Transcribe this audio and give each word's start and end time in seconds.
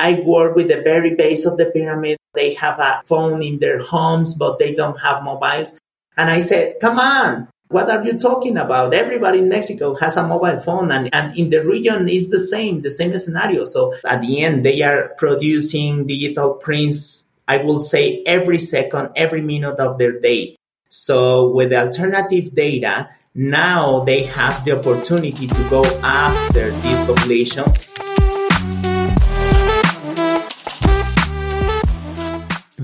I 0.00 0.14
work 0.24 0.56
with 0.56 0.68
the 0.68 0.80
very 0.80 1.14
base 1.14 1.44
of 1.44 1.58
the 1.58 1.66
pyramid. 1.66 2.16
They 2.34 2.54
have 2.54 2.78
a 2.78 3.02
phone 3.04 3.42
in 3.42 3.58
their 3.58 3.80
homes, 3.80 4.34
but 4.34 4.58
they 4.58 4.72
don't 4.72 4.98
have 4.98 5.22
mobiles. 5.22 5.78
And 6.16 6.30
I 6.30 6.40
said, 6.40 6.80
come 6.80 6.98
on, 6.98 7.48
what 7.68 7.90
are 7.90 8.02
you 8.02 8.18
talking 8.18 8.56
about? 8.56 8.94
Everybody 8.94 9.40
in 9.40 9.50
Mexico 9.50 9.94
has 9.96 10.16
a 10.16 10.26
mobile 10.26 10.58
phone 10.58 10.90
and, 10.90 11.10
and 11.12 11.36
in 11.36 11.50
the 11.50 11.64
region 11.64 12.08
is 12.08 12.30
the 12.30 12.40
same, 12.40 12.80
the 12.80 12.90
same 12.90 13.16
scenario. 13.18 13.66
So 13.66 13.92
at 14.08 14.22
the 14.22 14.40
end, 14.40 14.64
they 14.64 14.80
are 14.80 15.10
producing 15.18 16.06
digital 16.06 16.54
prints, 16.54 17.24
I 17.46 17.58
will 17.58 17.80
say 17.80 18.22
every 18.24 18.58
second, 18.58 19.10
every 19.16 19.42
minute 19.42 19.78
of 19.78 19.98
their 19.98 20.18
day. 20.18 20.56
So 20.88 21.50
with 21.50 21.72
alternative 21.74 22.54
data, 22.54 23.10
now 23.34 24.00
they 24.00 24.24
have 24.24 24.64
the 24.64 24.78
opportunity 24.78 25.46
to 25.46 25.68
go 25.68 25.84
after 26.02 26.70
this 26.70 27.06
population. 27.06 27.64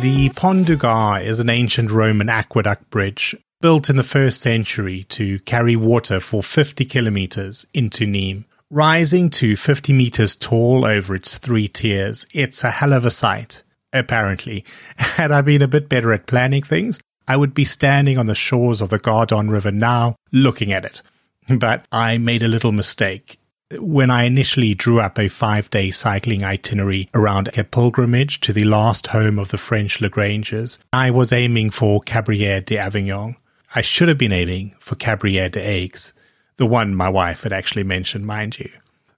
The 0.06 0.28
Pont 0.28 0.64
du 0.64 0.76
Gard 0.76 1.26
is 1.26 1.40
an 1.40 1.50
ancient 1.50 1.90
Roman 1.90 2.28
aqueduct 2.28 2.90
bridge 2.90 3.34
built 3.60 3.90
in 3.90 3.96
the 3.96 4.04
first 4.04 4.40
century 4.40 5.02
to 5.08 5.40
carry 5.40 5.74
water 5.74 6.20
for 6.20 6.44
50 6.44 6.84
kilometers 6.84 7.66
into 7.74 8.06
Nîmes. 8.06 8.44
Rising 8.70 9.30
to 9.30 9.56
50 9.56 9.92
meters 9.92 10.36
tall 10.36 10.84
over 10.84 11.16
its 11.16 11.38
three 11.38 11.66
tiers, 11.66 12.24
it's 12.32 12.62
a 12.62 12.70
hell 12.70 12.92
of 12.92 13.04
a 13.04 13.10
sight, 13.10 13.64
apparently. 13.92 14.64
Had 14.96 15.32
I 15.32 15.40
been 15.40 15.60
a 15.60 15.66
bit 15.66 15.88
better 15.88 16.12
at 16.12 16.28
planning 16.28 16.62
things, 16.62 17.00
I 17.26 17.36
would 17.36 17.52
be 17.52 17.64
standing 17.64 18.16
on 18.16 18.26
the 18.26 18.36
shores 18.36 18.80
of 18.80 18.90
the 18.90 19.00
Gardon 19.00 19.50
River 19.50 19.72
now, 19.72 20.14
looking 20.30 20.70
at 20.72 20.84
it. 20.84 21.02
But 21.48 21.84
I 21.90 22.18
made 22.18 22.42
a 22.42 22.48
little 22.48 22.70
mistake. 22.70 23.40
When 23.72 24.12
I 24.12 24.22
initially 24.22 24.74
drew 24.74 25.00
up 25.00 25.18
a 25.18 25.26
five 25.26 25.70
day 25.70 25.90
cycling 25.90 26.44
itinerary 26.44 27.10
around 27.14 27.48
a 27.58 27.64
pilgrimage 27.64 28.38
to 28.42 28.52
the 28.52 28.62
last 28.62 29.08
home 29.08 29.40
of 29.40 29.48
the 29.48 29.58
French 29.58 30.00
le 30.00 30.08
Granges, 30.08 30.78
I 30.92 31.10
was 31.10 31.32
aiming 31.32 31.70
for 31.70 32.00
Cabrières 32.00 32.64
d'Avignon. 32.64 33.34
I 33.74 33.80
should 33.80 34.06
have 34.06 34.18
been 34.18 34.32
aiming 34.32 34.76
for 34.78 34.94
Cabrières 34.94 35.50
d'Aix, 35.50 36.14
the 36.58 36.66
one 36.66 36.94
my 36.94 37.08
wife 37.08 37.42
had 37.42 37.52
actually 37.52 37.82
mentioned, 37.82 38.24
mind 38.24 38.56
you. 38.60 38.70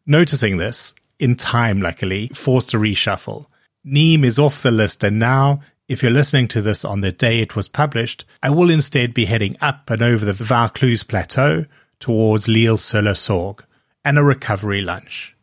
Noticing 0.06 0.56
this, 0.56 0.94
in 1.19 1.34
time 1.34 1.82
luckily, 1.82 2.28
forced 2.28 2.72
a 2.72 2.78
reshuffle. 2.78 3.44
Nîmes 3.86 4.24
is 4.24 4.38
off 4.38 4.62
the 4.62 4.70
list, 4.70 5.04
and 5.04 5.19
now, 5.19 5.60
if 5.88 6.02
you're 6.02 6.10
listening 6.10 6.48
to 6.48 6.62
this 6.62 6.86
on 6.86 7.02
the 7.02 7.12
day 7.12 7.41
it 7.41 7.54
was 7.54 7.69
published, 7.69 8.24
I 8.42 8.48
will 8.48 8.70
instead 8.70 9.12
be 9.12 9.26
heading 9.26 9.58
up 9.60 9.91
and 9.91 10.00
over 10.00 10.24
the 10.24 10.32
Vaucluse 10.32 11.04
Plateau 11.04 11.66
towards 12.00 12.48
L'Isle-sur-la-Sorgue 12.48 13.62
and 14.04 14.18
a 14.18 14.22
recovery 14.22 14.80
lunch. 14.80 15.36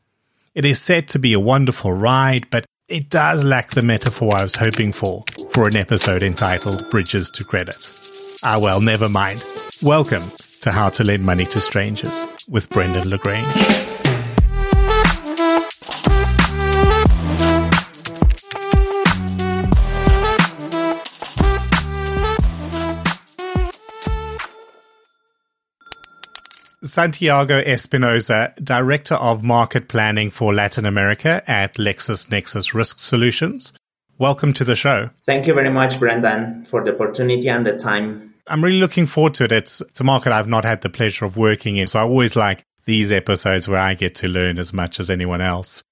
It 0.54 0.66
is 0.66 0.82
said 0.82 1.10
to 1.10 1.20
be 1.20 1.34
a 1.34 1.40
wonderful 1.40 1.92
ride, 1.92 2.50
but 2.50 2.66
it 2.88 3.10
does 3.10 3.44
lack 3.44 3.72
the 3.72 3.82
metaphor 3.82 4.36
I 4.36 4.44
was 4.44 4.56
hoping 4.56 4.92
for 4.92 5.24
for 5.52 5.68
an 5.68 5.76
episode 5.76 6.24
entitled 6.24 6.90
Bridges 6.90 7.30
to 7.32 7.44
Credit. 7.44 7.76
Ah, 8.44 8.60
well, 8.62 8.80
never 8.80 9.10
mind. 9.10 9.44
Welcome 9.82 10.24
to 10.62 10.72
How 10.72 10.90
to 10.90 11.04
Lend 11.04 11.24
Money 11.24 11.46
to 11.46 11.60
Strangers 11.60 12.26
with 12.50 12.70
Brendan 12.70 13.10
le 13.10 13.18
Grange. 13.18 13.85
Santiago 26.96 27.62
Espinoza, 27.62 28.56
Director 28.64 29.16
of 29.16 29.44
Market 29.44 29.90
Planning 29.90 30.32
for 30.32 30.54
Latin 30.54 30.86
America 30.86 31.44
at 31.46 31.74
LexisNexis 31.74 32.74
Risk 32.74 33.00
Solutions. 33.00 33.74
Welcome 34.18 34.54
to 34.54 34.64
the 34.64 34.78
show. 34.78 35.10
Thank 35.26 35.46
you 35.46 35.54
very 35.54 35.70
much, 35.70 36.00
Brendan, 36.00 36.64
for 36.64 36.86
the 36.86 36.96
opportunity 36.96 37.50
and 37.50 37.66
the 37.66 37.76
time 37.78 38.34
I'm 38.48 38.64
really 38.64 38.80
looking 38.80 39.08
forward 39.08 39.34
to 39.34 39.44
it. 39.44 39.52
It's, 39.52 39.82
it's 39.82 40.00
a 40.00 40.06
market 40.06 40.32
I've 40.32 40.48
not 40.48 40.64
had 40.64 40.84
the 40.84 40.90
pleasure 40.90 41.26
of 41.26 41.36
working 41.36 41.76
in. 41.76 41.88
So 41.88 42.00
I 42.00 42.04
always 42.04 42.38
like 42.38 42.64
these 42.86 43.12
episodes 43.12 43.68
where 43.68 43.78
I 43.78 43.94
get 43.94 44.16
to 44.16 44.30
learn 44.30 44.58
as 44.58 44.72
much 44.72 45.02
as 45.02 45.10
anyone 45.10 45.42
else. 45.42 45.84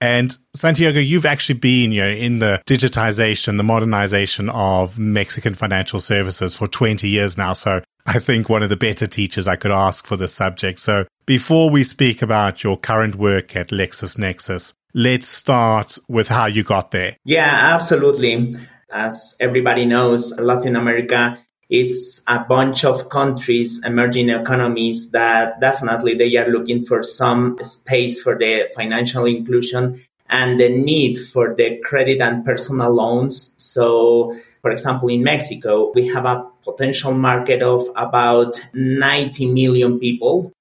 And 0.00 0.36
Santiago, 0.54 0.98
you've 0.98 1.26
actually 1.26 1.58
been, 1.58 1.92
you 1.92 2.02
know, 2.02 2.10
in 2.10 2.40
the 2.40 2.62
digitization, 2.66 3.58
the 3.58 3.64
modernization 3.64 4.48
of 4.48 4.98
Mexican 4.98 5.54
financial 5.54 6.00
services 6.00 6.54
for 6.54 6.66
20 6.66 7.08
years 7.08 7.36
now. 7.36 7.52
So 7.52 7.82
I 8.06 8.18
think 8.18 8.48
one 8.48 8.62
of 8.62 8.70
the 8.70 8.76
better 8.76 9.06
teachers 9.06 9.46
I 9.46 9.56
could 9.56 9.70
ask 9.70 10.06
for 10.06 10.16
this 10.16 10.32
subject. 10.32 10.80
So 10.80 11.06
before 11.26 11.70
we 11.70 11.84
speak 11.84 12.22
about 12.22 12.64
your 12.64 12.78
current 12.78 13.16
work 13.16 13.54
at 13.54 13.68
LexisNexis, 13.68 14.72
let's 14.94 15.28
start 15.28 15.98
with 16.08 16.28
how 16.28 16.46
you 16.46 16.62
got 16.62 16.90
there. 16.90 17.16
Yeah, 17.24 17.50
absolutely. 17.74 18.56
As 18.92 19.36
everybody 19.38 19.84
knows, 19.84 20.38
Latin 20.38 20.74
America 20.74 21.38
is 21.68 22.22
a 22.26 22.38
bunch 22.38 22.84
of 22.84 23.10
countries, 23.10 23.84
emerging 23.84 24.30
economies 24.30 25.10
that 25.10 25.60
definitely 25.60 26.14
they 26.14 26.34
are 26.36 26.48
looking 26.48 26.84
for 26.84 27.02
some 27.02 27.58
space 27.60 28.20
for 28.20 28.38
the 28.38 28.70
financial 28.74 29.26
inclusion 29.26 30.02
and 30.30 30.58
the 30.58 30.68
need 30.68 31.16
for 31.16 31.54
the 31.54 31.78
credit 31.84 32.20
and 32.20 32.44
personal 32.44 32.90
loans. 32.90 33.54
So, 33.58 34.34
for 34.62 34.70
example, 34.70 35.08
in 35.08 35.22
Mexico, 35.22 35.92
we 35.94 36.06
have 36.08 36.24
a 36.24 36.46
potential 36.70 37.12
market 37.12 37.62
of 37.62 37.88
about 37.96 38.60
90 38.72 39.52
million 39.52 39.98
people. 39.98 40.52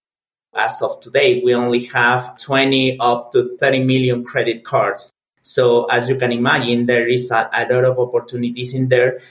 As 0.55 0.81
of 0.81 0.99
today, 0.99 1.41
we 1.43 1.53
only 1.53 1.85
have 1.85 2.37
20 2.37 2.99
up 2.99 3.31
to 3.33 3.57
30 3.59 3.83
million 3.83 4.23
credit 4.23 4.63
cards. 4.63 5.11
So, 5.43 5.85
as 5.85 6.09
you 6.09 6.15
can 6.15 6.31
imagine, 6.31 6.87
there 6.87 7.07
is 7.07 7.31
a, 7.31 7.49
a 7.53 7.71
lot 7.71 7.85
of 7.85 7.99
opportunities 7.99 8.73
in 8.73 8.89
there 8.89 9.21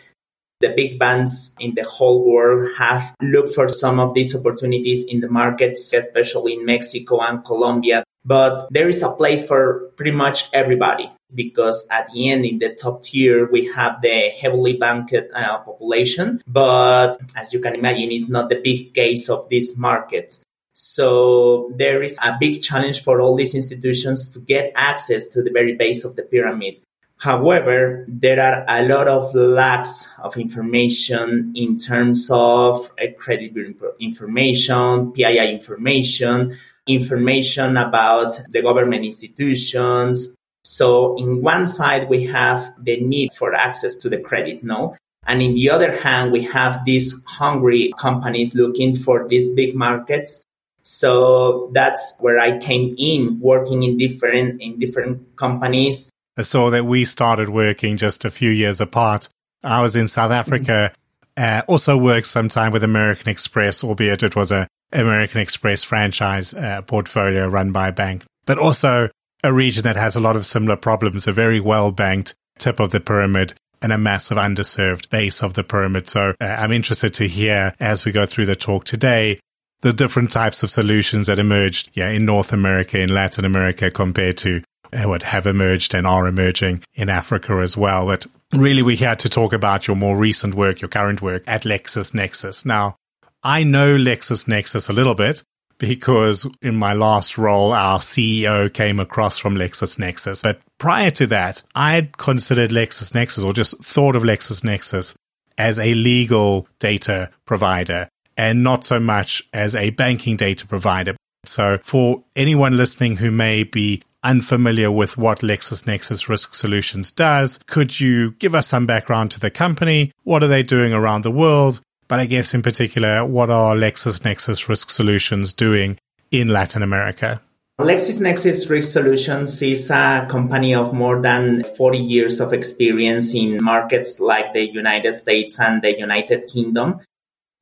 the 0.60 0.72
big 0.74 0.98
banks 0.98 1.54
in 1.60 1.74
the 1.74 1.84
whole 1.84 2.24
world 2.24 2.70
have 2.78 3.14
looked 3.20 3.54
for 3.54 3.68
some 3.68 4.00
of 4.00 4.14
these 4.14 4.34
opportunities 4.34 5.04
in 5.04 5.20
the 5.20 5.28
markets, 5.28 5.92
especially 5.92 6.54
in 6.54 6.64
Mexico 6.64 7.20
and 7.20 7.44
Colombia. 7.44 8.04
But 8.24 8.68
there 8.70 8.88
is 8.88 9.02
a 9.02 9.10
place 9.10 9.46
for 9.46 9.92
pretty 9.96 10.10
much 10.10 10.48
everybody 10.52 11.10
because 11.34 11.86
at 11.90 12.10
the 12.12 12.30
end, 12.30 12.44
in 12.44 12.58
the 12.58 12.74
top 12.74 13.02
tier, 13.02 13.48
we 13.50 13.66
have 13.66 14.00
the 14.02 14.30
heavily 14.40 14.76
banked 14.76 15.14
uh, 15.14 15.58
population. 15.58 16.42
But 16.46 17.20
as 17.36 17.52
you 17.52 17.60
can 17.60 17.74
imagine, 17.74 18.10
it's 18.10 18.28
not 18.28 18.48
the 18.48 18.60
big 18.62 18.94
case 18.94 19.28
of 19.28 19.48
these 19.48 19.76
markets. 19.76 20.42
So 20.72 21.72
there 21.74 22.02
is 22.02 22.18
a 22.22 22.36
big 22.38 22.62
challenge 22.62 23.02
for 23.02 23.20
all 23.20 23.34
these 23.34 23.54
institutions 23.54 24.30
to 24.32 24.40
get 24.40 24.72
access 24.74 25.28
to 25.28 25.42
the 25.42 25.50
very 25.50 25.74
base 25.74 26.04
of 26.04 26.16
the 26.16 26.22
pyramid. 26.22 26.82
However, 27.18 28.04
there 28.08 28.40
are 28.40 28.64
a 28.68 28.86
lot 28.86 29.08
of 29.08 29.34
lacks 29.34 30.08
of 30.18 30.36
information 30.36 31.52
in 31.54 31.78
terms 31.78 32.28
of 32.30 32.90
uh, 33.02 33.06
credit 33.16 33.54
information, 33.98 35.12
PII 35.12 35.50
information, 35.50 36.58
information 36.86 37.78
about 37.78 38.38
the 38.50 38.60
government 38.60 39.04
institutions. 39.04 40.34
So 40.64 41.16
in 41.16 41.42
one 41.42 41.66
side, 41.66 42.10
we 42.10 42.24
have 42.26 42.74
the 42.78 43.00
need 43.00 43.32
for 43.32 43.54
access 43.54 43.96
to 43.96 44.10
the 44.10 44.18
credit, 44.18 44.62
no? 44.62 44.96
And 45.26 45.40
in 45.42 45.54
the 45.54 45.70
other 45.70 45.96
hand, 45.96 46.32
we 46.32 46.42
have 46.44 46.84
these 46.84 47.14
hungry 47.26 47.92
companies 47.98 48.54
looking 48.54 48.94
for 48.94 49.26
these 49.26 49.48
big 49.54 49.74
markets. 49.74 50.44
So 50.82 51.70
that's 51.72 52.14
where 52.20 52.38
I 52.38 52.58
came 52.58 52.94
in 52.98 53.40
working 53.40 53.82
in 53.82 53.96
different, 53.96 54.60
in 54.60 54.78
different 54.78 55.34
companies 55.36 56.10
saw 56.42 56.70
that 56.70 56.84
we 56.84 57.04
started 57.04 57.48
working 57.48 57.96
just 57.96 58.24
a 58.24 58.30
few 58.30 58.50
years 58.50 58.80
apart. 58.80 59.28
I 59.62 59.82
was 59.82 59.96
in 59.96 60.08
South 60.08 60.32
Africa, 60.32 60.92
uh, 61.36 61.62
also 61.66 61.96
worked 61.96 62.26
sometime 62.26 62.72
with 62.72 62.84
American 62.84 63.28
Express, 63.28 63.82
albeit 63.82 64.22
it 64.22 64.36
was 64.36 64.52
a 64.52 64.68
American 64.92 65.40
Express 65.40 65.82
franchise 65.82 66.54
uh, 66.54 66.82
portfolio 66.82 67.48
run 67.48 67.72
by 67.72 67.88
a 67.88 67.92
bank, 67.92 68.24
but 68.44 68.58
also 68.58 69.08
a 69.42 69.52
region 69.52 69.82
that 69.82 69.96
has 69.96 70.16
a 70.16 70.20
lot 70.20 70.36
of 70.36 70.46
similar 70.46 70.76
problems, 70.76 71.26
a 71.26 71.32
very 71.32 71.60
well 71.60 71.90
banked 71.90 72.34
tip 72.58 72.80
of 72.80 72.90
the 72.90 73.00
pyramid 73.00 73.54
and 73.82 73.92
a 73.92 73.98
massive 73.98 74.38
underserved 74.38 75.10
base 75.10 75.42
of 75.42 75.54
the 75.54 75.64
pyramid. 75.64 76.08
So 76.08 76.34
uh, 76.40 76.44
I'm 76.44 76.72
interested 76.72 77.12
to 77.14 77.28
hear 77.28 77.74
as 77.78 78.04
we 78.04 78.12
go 78.12 78.26
through 78.26 78.46
the 78.46 78.56
talk 78.56 78.84
today 78.84 79.40
the 79.82 79.92
different 79.92 80.30
types 80.30 80.62
of 80.62 80.70
solutions 80.70 81.26
that 81.26 81.38
emerged 81.38 81.90
yeah, 81.92 82.08
in 82.08 82.24
North 82.24 82.52
America, 82.52 82.98
in 82.98 83.12
Latin 83.12 83.44
America, 83.44 83.90
compared 83.90 84.38
to 84.38 84.62
uh, 84.92 85.08
what 85.08 85.22
have 85.22 85.46
emerged 85.46 85.94
and 85.94 86.06
are 86.06 86.26
emerging 86.26 86.82
in 86.94 87.08
Africa 87.08 87.54
as 87.62 87.76
well. 87.76 88.06
But 88.06 88.26
really, 88.52 88.82
we 88.82 88.96
had 88.96 89.18
to 89.20 89.28
talk 89.28 89.52
about 89.52 89.86
your 89.86 89.96
more 89.96 90.16
recent 90.16 90.54
work, 90.54 90.80
your 90.80 90.88
current 90.88 91.22
work 91.22 91.42
at 91.46 91.62
LexisNexis. 91.62 92.64
Now, 92.64 92.96
I 93.42 93.62
know 93.62 93.96
LexisNexis 93.96 94.88
a 94.88 94.92
little 94.92 95.14
bit 95.14 95.42
because 95.78 96.48
in 96.62 96.76
my 96.76 96.94
last 96.94 97.36
role, 97.38 97.72
our 97.72 97.98
CEO 97.98 98.72
came 98.72 98.98
across 98.98 99.38
from 99.38 99.56
LexisNexis. 99.56 100.42
But 100.42 100.60
prior 100.78 101.10
to 101.12 101.26
that, 101.28 101.62
I 101.74 101.94
had 101.94 102.16
considered 102.16 102.70
LexisNexis 102.70 103.44
or 103.44 103.52
just 103.52 103.78
thought 103.84 104.16
of 104.16 104.22
LexisNexis 104.22 105.14
as 105.58 105.78
a 105.78 105.94
legal 105.94 106.68
data 106.78 107.30
provider 107.44 108.08
and 108.36 108.62
not 108.62 108.84
so 108.84 109.00
much 109.00 109.42
as 109.52 109.74
a 109.74 109.90
banking 109.90 110.36
data 110.36 110.66
provider. 110.66 111.16
So 111.44 111.78
for 111.82 112.24
anyone 112.34 112.76
listening 112.76 113.16
who 113.16 113.30
may 113.30 113.62
be 113.62 114.02
unfamiliar 114.26 114.90
with 114.90 115.16
what 115.16 115.40
LexisNexis 115.40 116.28
Risk 116.28 116.54
Solutions 116.54 117.10
does, 117.10 117.60
could 117.66 118.00
you 118.00 118.32
give 118.32 118.54
us 118.54 118.66
some 118.66 118.84
background 118.84 119.30
to 119.30 119.40
the 119.40 119.50
company? 119.50 120.12
What 120.24 120.42
are 120.42 120.48
they 120.48 120.62
doing 120.62 120.92
around 120.92 121.22
the 121.22 121.30
world? 121.30 121.80
But 122.08 122.20
I 122.20 122.26
guess 122.26 122.52
in 122.52 122.62
particular, 122.62 123.24
what 123.24 123.50
are 123.50 123.74
LexisNexis 123.74 124.68
Risk 124.68 124.90
Solutions 124.90 125.52
doing 125.52 125.98
in 126.30 126.48
Latin 126.48 126.82
America? 126.82 127.40
LexisNexis 127.80 128.68
Risk 128.70 128.90
Solutions 128.90 129.60
is 129.60 129.90
a 129.90 130.26
company 130.30 130.74
of 130.74 130.94
more 130.94 131.20
than 131.20 131.62
40 131.62 131.98
years 131.98 132.40
of 132.40 132.52
experience 132.52 133.34
in 133.34 133.62
markets 133.62 134.18
like 134.18 134.52
the 134.54 134.64
United 134.70 135.12
States 135.12 135.60
and 135.60 135.82
the 135.82 135.98
United 135.98 136.46
Kingdom. 136.48 137.00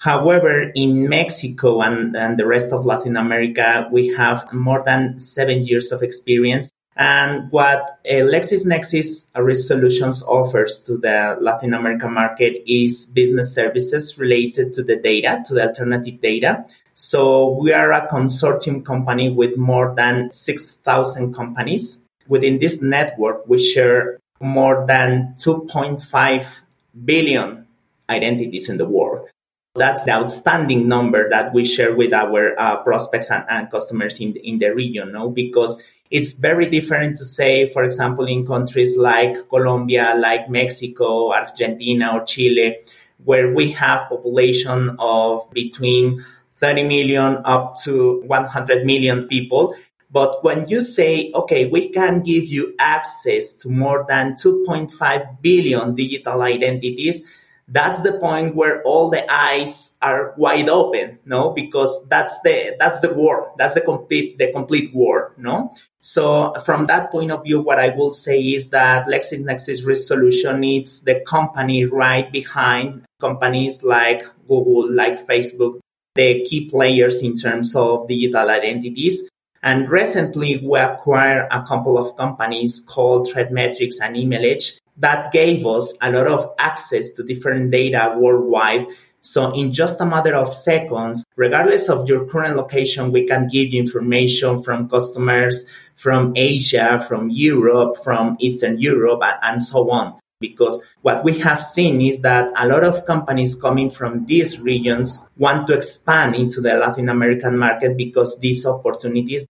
However, 0.04 0.70
in 0.74 1.08
Mexico 1.08 1.80
and, 1.80 2.14
and 2.14 2.38
the 2.38 2.46
rest 2.46 2.74
of 2.74 2.84
Latin 2.84 3.16
America, 3.16 3.88
we 3.90 4.08
have 4.08 4.52
more 4.52 4.82
than 4.84 5.18
seven 5.18 5.64
years 5.64 5.92
of 5.92 6.02
experience. 6.02 6.70
And 6.94 7.50
what 7.50 7.98
uh, 8.04 8.28
LexisNexis 8.28 9.30
Risk 9.34 9.66
Solutions 9.66 10.22
offers 10.24 10.78
to 10.80 10.98
the 10.98 11.38
Latin 11.40 11.72
American 11.72 12.12
market 12.12 12.70
is 12.70 13.06
business 13.06 13.54
services 13.54 14.18
related 14.18 14.74
to 14.74 14.82
the 14.82 14.96
data, 14.96 15.42
to 15.46 15.54
the 15.54 15.68
alternative 15.68 16.20
data. 16.20 16.66
So 16.92 17.52
we 17.58 17.72
are 17.72 17.90
a 17.90 18.06
consortium 18.06 18.84
company 18.84 19.30
with 19.30 19.56
more 19.56 19.94
than 19.96 20.30
6,000 20.30 21.32
companies. 21.32 22.04
Within 22.28 22.58
this 22.58 22.82
network, 22.82 23.48
we 23.48 23.58
share 23.58 24.20
more 24.38 24.84
than 24.86 25.34
2.5 25.38 26.60
billion 27.06 27.66
identities 28.10 28.68
in 28.68 28.76
the 28.76 28.84
world. 28.84 29.30
That's 29.76 30.04
the 30.04 30.12
outstanding 30.12 30.86
number 30.86 31.28
that 31.30 31.52
we 31.52 31.64
share 31.64 31.96
with 31.96 32.12
our 32.12 32.54
uh, 32.58 32.76
prospects 32.84 33.32
and, 33.32 33.44
and, 33.48 33.68
customers 33.68 34.20
in 34.20 34.32
the, 34.32 34.48
in 34.48 34.60
the 34.60 34.72
region, 34.72 35.10
no? 35.10 35.30
Because 35.30 35.82
it's 36.12 36.34
very 36.34 36.66
different 36.66 37.16
to 37.16 37.24
say, 37.24 37.68
for 37.72 37.82
example, 37.82 38.26
in 38.26 38.46
countries 38.46 38.96
like 38.96 39.48
Colombia, 39.48 40.14
like 40.16 40.48
Mexico, 40.48 41.32
Argentina, 41.32 42.12
or 42.14 42.24
Chile, 42.24 42.76
where 43.24 43.52
we 43.52 43.72
have 43.72 44.08
population 44.08 44.94
of 45.00 45.50
between 45.50 46.24
30 46.58 46.84
million 46.84 47.42
up 47.44 47.76
to 47.82 48.22
100 48.26 48.86
million 48.86 49.26
people. 49.26 49.74
But 50.08 50.44
when 50.44 50.68
you 50.68 50.82
say, 50.82 51.32
okay, 51.34 51.66
we 51.66 51.88
can 51.88 52.20
give 52.20 52.44
you 52.44 52.76
access 52.78 53.52
to 53.56 53.70
more 53.70 54.06
than 54.08 54.34
2.5 54.34 55.42
billion 55.42 55.96
digital 55.96 56.42
identities, 56.42 57.22
that's 57.68 58.02
the 58.02 58.18
point 58.18 58.54
where 58.54 58.82
all 58.82 59.10
the 59.10 59.24
eyes 59.32 59.96
are 60.02 60.34
wide 60.36 60.68
open 60.68 61.18
no? 61.24 61.50
Because 61.50 62.06
that's 62.08 62.40
the 62.42 62.76
that's 62.78 63.00
the 63.00 63.12
war 63.14 63.52
that's 63.58 63.74
the 63.74 63.80
complete 63.80 64.38
the 64.38 64.52
complete 64.52 64.94
war 64.94 65.32
no? 65.36 65.74
So 66.00 66.52
from 66.64 66.86
that 66.86 67.10
point 67.10 67.30
of 67.30 67.44
view 67.44 67.62
what 67.62 67.78
i 67.78 67.88
will 67.88 68.12
say 68.12 68.38
is 68.40 68.70
that 68.70 69.06
LexisNexis 69.06 69.86
risk 69.86 70.06
solution 70.06 70.60
needs 70.60 71.02
the 71.02 71.20
company 71.20 71.86
right 71.86 72.30
behind 72.30 73.04
companies 73.20 73.82
like 73.82 74.22
google 74.46 74.92
like 74.92 75.26
facebook 75.26 75.80
the 76.14 76.44
key 76.44 76.70
players 76.70 77.22
in 77.22 77.34
terms 77.34 77.74
of 77.74 78.08
digital 78.08 78.48
identities. 78.48 79.28
And 79.62 79.88
recently 79.88 80.58
we 80.58 80.78
acquired 80.78 81.48
a 81.50 81.62
couple 81.62 81.98
of 81.98 82.16
companies 82.16 82.80
called 82.86 83.28
ThreatMetrix 83.28 83.96
and 84.02 84.14
Emailage 84.14 84.78
that 84.96 85.32
gave 85.32 85.66
us 85.66 85.94
a 86.00 86.10
lot 86.10 86.26
of 86.26 86.54
access 86.58 87.10
to 87.12 87.22
different 87.22 87.70
data 87.70 88.14
worldwide. 88.16 88.86
So 89.20 89.52
in 89.52 89.72
just 89.72 90.00
a 90.00 90.06
matter 90.06 90.34
of 90.34 90.54
seconds, 90.54 91.24
regardless 91.36 91.88
of 91.88 92.08
your 92.08 92.26
current 92.26 92.56
location, 92.56 93.10
we 93.10 93.26
can 93.26 93.48
give 93.48 93.72
you 93.72 93.80
information 93.80 94.62
from 94.62 94.88
customers 94.88 95.66
from 95.96 96.32
Asia, 96.36 97.04
from 97.08 97.30
Europe, 97.30 98.02
from 98.02 98.36
Eastern 98.40 98.78
Europe, 98.78 99.22
and 99.42 99.62
so 99.62 99.90
on. 99.90 100.18
Because 100.40 100.82
what 101.02 101.24
we 101.24 101.38
have 101.38 101.62
seen 101.62 102.00
is 102.00 102.20
that 102.20 102.52
a 102.56 102.66
lot 102.66 102.84
of 102.84 103.06
companies 103.06 103.54
coming 103.54 103.88
from 103.88 104.26
these 104.26 104.60
regions 104.60 105.28
want 105.38 105.66
to 105.68 105.74
expand 105.74 106.34
into 106.34 106.60
the 106.60 106.74
Latin 106.74 107.08
American 107.08 107.56
market 107.56 107.96
because 107.96 108.38
these 108.40 108.66
opportunities 108.66 109.46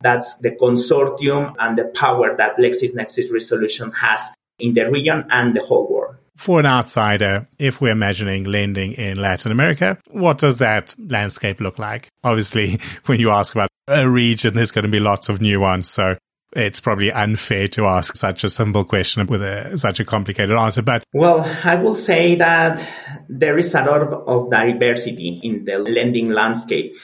that's 0.00 0.38
the 0.38 0.52
consortium 0.52 1.54
and 1.58 1.76
the 1.76 1.86
power 1.86 2.36
that 2.36 2.56
LexisNexis 2.56 3.32
Risk 3.32 3.48
Solution 3.48 3.90
has 3.90 4.30
in 4.58 4.74
the 4.74 4.90
region 4.90 5.24
and 5.30 5.54
the 5.54 5.60
whole 5.60 5.88
world. 5.88 6.16
For 6.36 6.60
an 6.60 6.66
outsider, 6.66 7.48
if 7.58 7.80
we're 7.80 7.92
imagining 7.92 8.44
lending 8.44 8.92
in 8.92 9.20
Latin 9.20 9.50
America, 9.50 9.98
what 10.10 10.38
does 10.38 10.58
that 10.58 10.94
landscape 10.98 11.60
look 11.60 11.80
like? 11.80 12.10
Obviously, 12.22 12.78
when 13.06 13.18
you 13.18 13.30
ask 13.30 13.54
about 13.54 13.70
a 13.88 14.08
region, 14.08 14.54
there's 14.54 14.70
going 14.70 14.84
to 14.84 14.90
be 14.90 15.00
lots 15.00 15.28
of 15.28 15.40
nuance. 15.40 15.88
So 15.88 16.16
it's 16.52 16.80
probably 16.80 17.12
unfair 17.12 17.68
to 17.68 17.86
ask 17.86 18.16
such 18.16 18.44
a 18.44 18.50
simple 18.50 18.84
question 18.84 19.26
with 19.26 19.42
a, 19.42 19.76
such 19.76 20.00
a 20.00 20.04
complicated 20.04 20.56
answer. 20.56 20.82
But 20.82 21.04
well, 21.12 21.40
I 21.64 21.74
will 21.76 21.96
say 21.96 22.36
that 22.36 22.86
there 23.28 23.58
is 23.58 23.74
a 23.74 23.84
lot 23.84 24.02
of, 24.02 24.12
of 24.12 24.50
diversity 24.50 25.40
in 25.42 25.64
the 25.64 25.78
lending 25.78 26.28
landscape. 26.30 26.96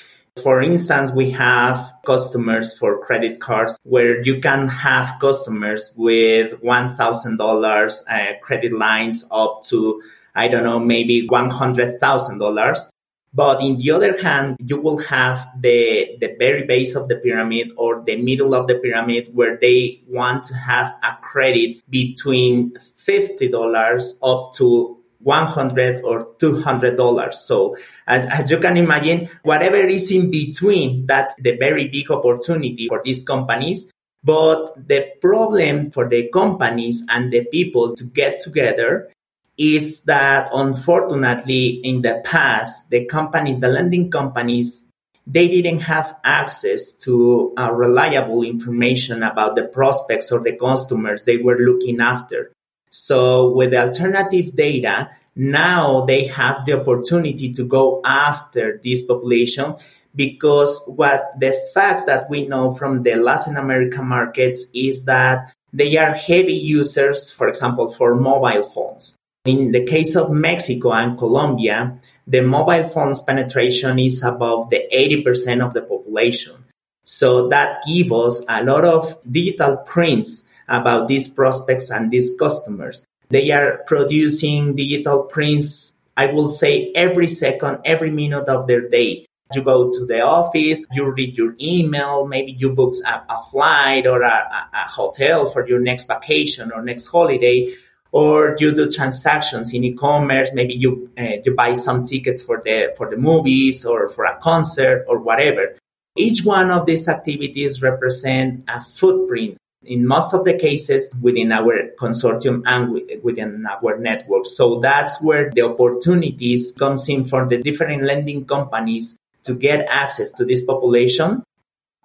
For 0.42 0.60
instance, 0.60 1.12
we 1.12 1.30
have 1.30 1.92
customers 2.04 2.76
for 2.76 2.98
credit 2.98 3.40
cards 3.40 3.78
where 3.84 4.20
you 4.20 4.40
can 4.40 4.66
have 4.66 5.14
customers 5.20 5.92
with 5.94 6.60
$1,000 6.60 8.02
uh, 8.10 8.38
credit 8.42 8.72
lines 8.72 9.24
up 9.30 9.62
to, 9.66 10.02
I 10.34 10.48
don't 10.48 10.64
know, 10.64 10.80
maybe 10.80 11.28
$100,000. 11.28 12.90
But 13.32 13.62
in 13.62 13.78
the 13.78 13.92
other 13.92 14.20
hand, 14.20 14.56
you 14.58 14.80
will 14.80 14.98
have 14.98 15.48
the, 15.60 16.16
the 16.20 16.34
very 16.36 16.64
base 16.64 16.96
of 16.96 17.08
the 17.08 17.16
pyramid 17.16 17.70
or 17.76 18.02
the 18.02 18.16
middle 18.16 18.54
of 18.54 18.66
the 18.66 18.74
pyramid 18.74 19.30
where 19.34 19.56
they 19.56 20.02
want 20.08 20.44
to 20.44 20.54
have 20.54 20.94
a 21.04 21.16
credit 21.22 21.78
between 21.90 22.72
$50 22.72 24.14
up 24.22 24.52
to 24.54 24.98
100 25.24 26.02
or 26.04 26.28
200 26.38 26.96
dollars. 26.96 27.40
So 27.40 27.76
as, 28.06 28.26
as, 28.30 28.50
you 28.50 28.58
can 28.58 28.76
imagine 28.76 29.28
whatever 29.42 29.76
is 29.76 30.10
in 30.10 30.30
between 30.30 31.06
that's 31.06 31.34
the 31.36 31.56
very 31.56 31.88
big 31.88 32.10
opportunity 32.10 32.88
for 32.88 33.02
these 33.04 33.24
companies. 33.24 33.90
But 34.22 34.88
the 34.88 35.12
problem 35.20 35.90
for 35.90 36.08
the 36.08 36.28
companies 36.28 37.04
and 37.10 37.32
the 37.32 37.44
people 37.44 37.94
to 37.96 38.04
get 38.04 38.40
together 38.40 39.10
is 39.56 40.00
that 40.02 40.48
unfortunately 40.52 41.80
in 41.84 42.02
the 42.02 42.20
past 42.24 42.90
the 42.90 43.04
companies 43.04 43.60
the 43.60 43.68
lending 43.68 44.10
companies 44.10 44.88
they 45.26 45.48
didn't 45.48 45.80
have 45.80 46.16
access 46.24 46.92
to 46.92 47.54
uh, 47.56 47.70
reliable 47.72 48.42
information 48.42 49.22
about 49.22 49.54
the 49.54 49.64
prospects 49.64 50.32
or 50.32 50.40
the 50.40 50.56
customers 50.56 51.24
they 51.24 51.36
were 51.36 51.58
looking 51.58 52.00
after 52.00 52.52
so 52.94 53.50
with 53.50 53.74
alternative 53.74 54.54
data, 54.54 55.10
now 55.34 56.02
they 56.02 56.26
have 56.28 56.64
the 56.64 56.80
opportunity 56.80 57.52
to 57.52 57.64
go 57.64 58.00
after 58.04 58.80
this 58.84 59.02
population 59.02 59.74
because 60.14 60.80
what 60.86 61.32
the 61.40 61.52
facts 61.74 62.04
that 62.04 62.30
we 62.30 62.46
know 62.46 62.70
from 62.70 63.02
the 63.02 63.16
Latin 63.16 63.56
American 63.56 64.06
markets 64.06 64.66
is 64.72 65.06
that 65.06 65.52
they 65.72 65.96
are 65.96 66.14
heavy 66.14 66.54
users, 66.54 67.32
for 67.32 67.48
example, 67.48 67.90
for 67.90 68.14
mobile 68.14 68.62
phones. 68.62 69.18
In 69.44 69.72
the 69.72 69.84
case 69.84 70.14
of 70.14 70.30
Mexico 70.30 70.92
and 70.92 71.18
Colombia, 71.18 71.98
the 72.28 72.42
mobile 72.42 72.88
phones 72.90 73.22
penetration 73.22 73.98
is 73.98 74.22
above 74.22 74.70
the 74.70 74.84
80% 74.94 75.66
of 75.66 75.74
the 75.74 75.82
population. 75.82 76.64
So 77.02 77.48
that 77.48 77.82
gives 77.84 78.12
us 78.12 78.44
a 78.48 78.62
lot 78.62 78.84
of 78.84 79.18
digital 79.28 79.78
prints 79.78 80.44
about 80.68 81.08
these 81.08 81.28
prospects 81.28 81.90
and 81.90 82.10
these 82.10 82.34
customers. 82.38 83.04
They 83.30 83.50
are 83.50 83.82
producing 83.86 84.76
digital 84.76 85.24
prints, 85.24 85.94
I 86.16 86.26
will 86.26 86.48
say, 86.48 86.92
every 86.94 87.28
second, 87.28 87.80
every 87.84 88.10
minute 88.10 88.48
of 88.48 88.66
their 88.66 88.88
day. 88.88 89.26
You 89.54 89.62
go 89.62 89.92
to 89.92 90.06
the 90.06 90.20
office, 90.20 90.84
you 90.92 91.10
read 91.10 91.36
your 91.36 91.54
email, 91.60 92.26
maybe 92.26 92.52
you 92.52 92.72
book 92.72 92.94
a, 93.06 93.22
a 93.28 93.42
flight 93.50 94.06
or 94.06 94.22
a, 94.22 94.68
a 94.72 94.90
hotel 94.90 95.50
for 95.50 95.66
your 95.66 95.80
next 95.80 96.06
vacation 96.06 96.72
or 96.72 96.82
next 96.82 97.06
holiday, 97.08 97.72
or 98.10 98.56
you 98.58 98.72
do 98.74 98.90
transactions 98.90 99.74
in 99.74 99.84
e-commerce. 99.84 100.50
Maybe 100.54 100.74
you 100.74 101.10
uh, 101.18 101.36
you 101.44 101.54
buy 101.54 101.72
some 101.74 102.04
tickets 102.04 102.42
for 102.42 102.62
the 102.64 102.94
for 102.96 103.10
the 103.10 103.16
movies 103.16 103.84
or 103.84 104.08
for 104.08 104.24
a 104.24 104.36
concert 104.38 105.04
or 105.08 105.18
whatever. 105.18 105.76
Each 106.16 106.44
one 106.44 106.70
of 106.70 106.86
these 106.86 107.08
activities 107.08 107.82
represent 107.82 108.64
a 108.68 108.80
footprint 108.80 109.58
in 109.86 110.06
most 110.06 110.34
of 110.34 110.44
the 110.44 110.58
cases 110.58 111.14
within 111.20 111.52
our 111.52 111.90
consortium 111.98 112.62
and 112.66 113.00
within 113.22 113.66
our 113.66 113.98
network. 113.98 114.46
So 114.46 114.80
that's 114.80 115.22
where 115.22 115.50
the 115.50 115.62
opportunities 115.62 116.72
comes 116.72 117.08
in 117.08 117.24
for 117.24 117.46
the 117.46 117.58
different 117.58 118.02
lending 118.02 118.44
companies 118.44 119.18
to 119.44 119.54
get 119.54 119.86
access 119.88 120.30
to 120.32 120.44
this 120.44 120.64
population 120.64 121.42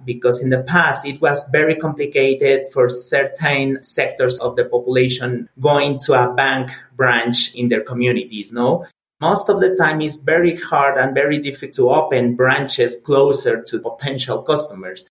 because 0.06 0.42
in 0.42 0.50
the 0.50 0.64
past 0.64 1.06
it 1.06 1.20
was 1.22 1.48
very 1.52 1.76
complicated 1.76 2.68
for 2.72 2.88
certain 2.88 3.82
sectors 3.84 4.40
of 4.40 4.56
the 4.56 4.66
population 4.66 5.50
going 5.60 6.00
to 6.00 6.14
a 6.14 6.34
bank 6.34 6.72
branch 6.96 7.54
in 7.56 7.70
their 7.70 7.82
communities 7.82 8.54
no 8.54 8.86
most 9.20 9.50
of 9.50 9.60
the 9.60 9.76
time 9.76 10.00
it's 10.00 10.18
very 10.18 10.56
hard 10.56 10.98
and 10.98 11.14
very 11.14 11.38
difficult 11.40 11.74
to 11.74 11.90
open 11.90 12.36
branches 12.36 12.98
closer 13.04 13.62
to 13.62 13.80
potential 13.80 14.42
customers 14.42 15.06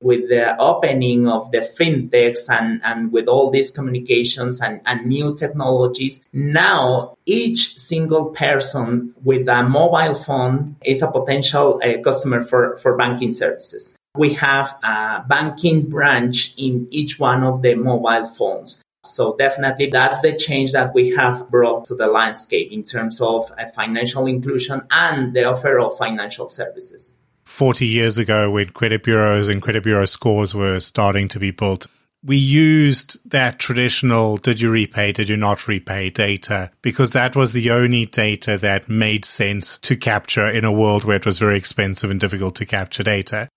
with 0.00 0.28
the 0.28 0.56
opening 0.58 1.28
of 1.28 1.50
the 1.52 1.60
fintechs 1.78 2.48
and, 2.48 2.80
and 2.84 3.12
with 3.12 3.28
all 3.28 3.50
these 3.50 3.70
communications 3.70 4.60
and, 4.60 4.80
and 4.86 5.06
new 5.06 5.34
technologies, 5.34 6.24
now 6.32 7.16
each 7.26 7.78
single 7.78 8.30
person 8.30 9.14
with 9.22 9.48
a 9.48 9.62
mobile 9.62 10.14
phone 10.14 10.76
is 10.84 11.02
a 11.02 11.10
potential 11.10 11.80
uh, 11.84 11.98
customer 12.02 12.42
for, 12.42 12.78
for 12.78 12.96
banking 12.96 13.32
services. 13.32 13.96
We 14.16 14.34
have 14.34 14.74
a 14.82 15.24
banking 15.28 15.88
branch 15.88 16.54
in 16.56 16.88
each 16.90 17.18
one 17.18 17.44
of 17.44 17.62
the 17.62 17.74
mobile 17.74 18.26
phones. 18.26 18.82
So 19.04 19.34
definitely 19.36 19.86
that's 19.86 20.20
the 20.20 20.36
change 20.36 20.72
that 20.72 20.92
we 20.94 21.10
have 21.10 21.50
brought 21.50 21.86
to 21.86 21.94
the 21.94 22.06
landscape 22.06 22.70
in 22.70 22.84
terms 22.84 23.20
of 23.20 23.50
uh, 23.52 23.66
financial 23.74 24.26
inclusion 24.26 24.82
and 24.90 25.34
the 25.34 25.44
offer 25.44 25.78
of 25.78 25.96
financial 25.96 26.50
services. 26.50 27.16
40 27.50 27.84
years 27.84 28.16
ago 28.16 28.48
when 28.50 28.70
credit 28.70 29.02
bureaus 29.02 29.48
and 29.48 29.60
credit 29.60 29.82
bureau 29.82 30.06
scores 30.06 30.54
were 30.54 30.78
starting 30.78 31.28
to 31.28 31.40
be 31.40 31.50
built, 31.50 31.88
we 32.24 32.36
used 32.36 33.18
that 33.28 33.58
traditional 33.58 34.36
did 34.36 34.60
you 34.60 34.70
repay, 34.70 35.12
did 35.12 35.28
you 35.28 35.36
not 35.36 35.66
repay 35.66 36.10
data 36.10 36.70
because 36.80 37.10
that 37.10 37.34
was 37.34 37.52
the 37.52 37.70
only 37.70 38.06
data 38.06 38.56
that 38.58 38.88
made 38.88 39.24
sense 39.24 39.78
to 39.78 39.96
capture 39.96 40.48
in 40.48 40.64
a 40.64 40.72
world 40.72 41.04
where 41.04 41.16
it 41.16 41.26
was 41.26 41.38
very 41.38 41.58
expensive 41.58 42.10
and 42.10 42.20
difficult 42.20 42.54
to 42.54 42.64
capture 42.64 43.02
data. 43.02 43.48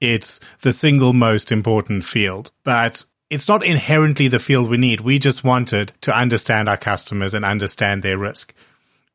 It's 0.00 0.40
the 0.62 0.72
single 0.72 1.12
most 1.12 1.52
important 1.52 2.04
field, 2.04 2.50
but 2.64 3.04
it's 3.28 3.48
not 3.48 3.64
inherently 3.64 4.28
the 4.28 4.40
field 4.40 4.70
we 4.70 4.78
need. 4.78 5.02
We 5.02 5.18
just 5.18 5.44
wanted 5.44 5.92
to 6.00 6.16
understand 6.16 6.68
our 6.68 6.78
customers 6.78 7.34
and 7.34 7.44
understand 7.44 8.02
their 8.02 8.18
risk. 8.18 8.54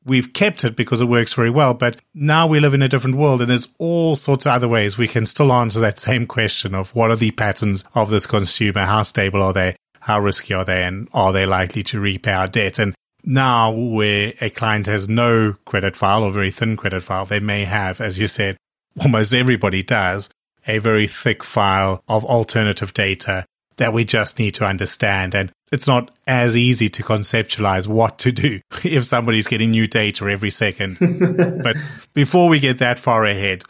We've 0.07 0.31
kept 0.31 0.63
it 0.63 0.77
because 0.77 1.01
it 1.01 1.05
works 1.05 1.33
very 1.33 1.49
well, 1.49 1.73
but 1.73 1.97
now 2.13 2.47
we 2.47 2.61
live 2.61 2.73
in 2.73 2.81
a 2.81 2.87
different 2.87 3.17
world 3.17 3.41
and 3.41 3.51
there's 3.51 3.67
all 3.77 4.15
sorts 4.15 4.45
of 4.45 4.53
other 4.53 4.69
ways 4.69 4.97
we 4.97 5.07
can 5.07 5.25
still 5.25 5.51
answer 5.51 5.81
that 5.81 5.99
same 5.99 6.25
question 6.25 6.73
of 6.73 6.95
what 6.95 7.11
are 7.11 7.17
the 7.17 7.31
patterns 7.31 7.83
of 7.93 8.09
this 8.09 8.25
consumer? 8.25 8.85
How 8.85 9.03
stable 9.03 9.43
are 9.43 9.51
they? 9.51 9.75
How 9.99 10.21
risky 10.21 10.53
are 10.53 10.63
they? 10.63 10.83
And 10.83 11.09
are 11.13 11.33
they 11.33 11.45
likely 11.45 11.83
to 11.83 11.99
repay 11.99 12.31
our 12.31 12.47
debt? 12.47 12.79
And 12.79 12.95
now 13.25 13.71
where 13.71 14.33
a 14.39 14.49
client 14.49 14.85
has 14.85 15.09
no 15.09 15.57
credit 15.65 15.97
file 15.97 16.23
or 16.23 16.31
very 16.31 16.51
thin 16.51 16.77
credit 16.77 17.03
file, 17.03 17.25
they 17.25 17.41
may 17.41 17.65
have, 17.65 17.99
as 17.99 18.17
you 18.17 18.29
said, 18.29 18.55
almost 19.01 19.33
everybody 19.33 19.83
does, 19.83 20.29
a 20.65 20.77
very 20.77 21.07
thick 21.07 21.43
file 21.43 22.01
of 22.07 22.23
alternative 22.23 22.93
data 22.93 23.45
that 23.77 23.93
we 23.93 24.03
just 24.03 24.39
need 24.39 24.55
to 24.55 24.65
understand. 24.65 25.35
And 25.35 25.51
it's 25.71 25.87
not 25.87 26.11
as 26.25 26.55
easy 26.55 26.89
to 26.89 27.03
conceptualize 27.03 27.87
what 27.87 28.19
to 28.19 28.31
do 28.31 28.59
if 28.83 29.05
somebody's 29.05 29.47
getting 29.47 29.71
new 29.71 29.87
data 29.87 30.25
every 30.25 30.49
second. 30.49 30.97
but 31.63 31.77
before 32.13 32.49
we 32.49 32.59
get 32.59 32.79
that 32.79 32.99
far 32.99 33.25
ahead, 33.25 33.63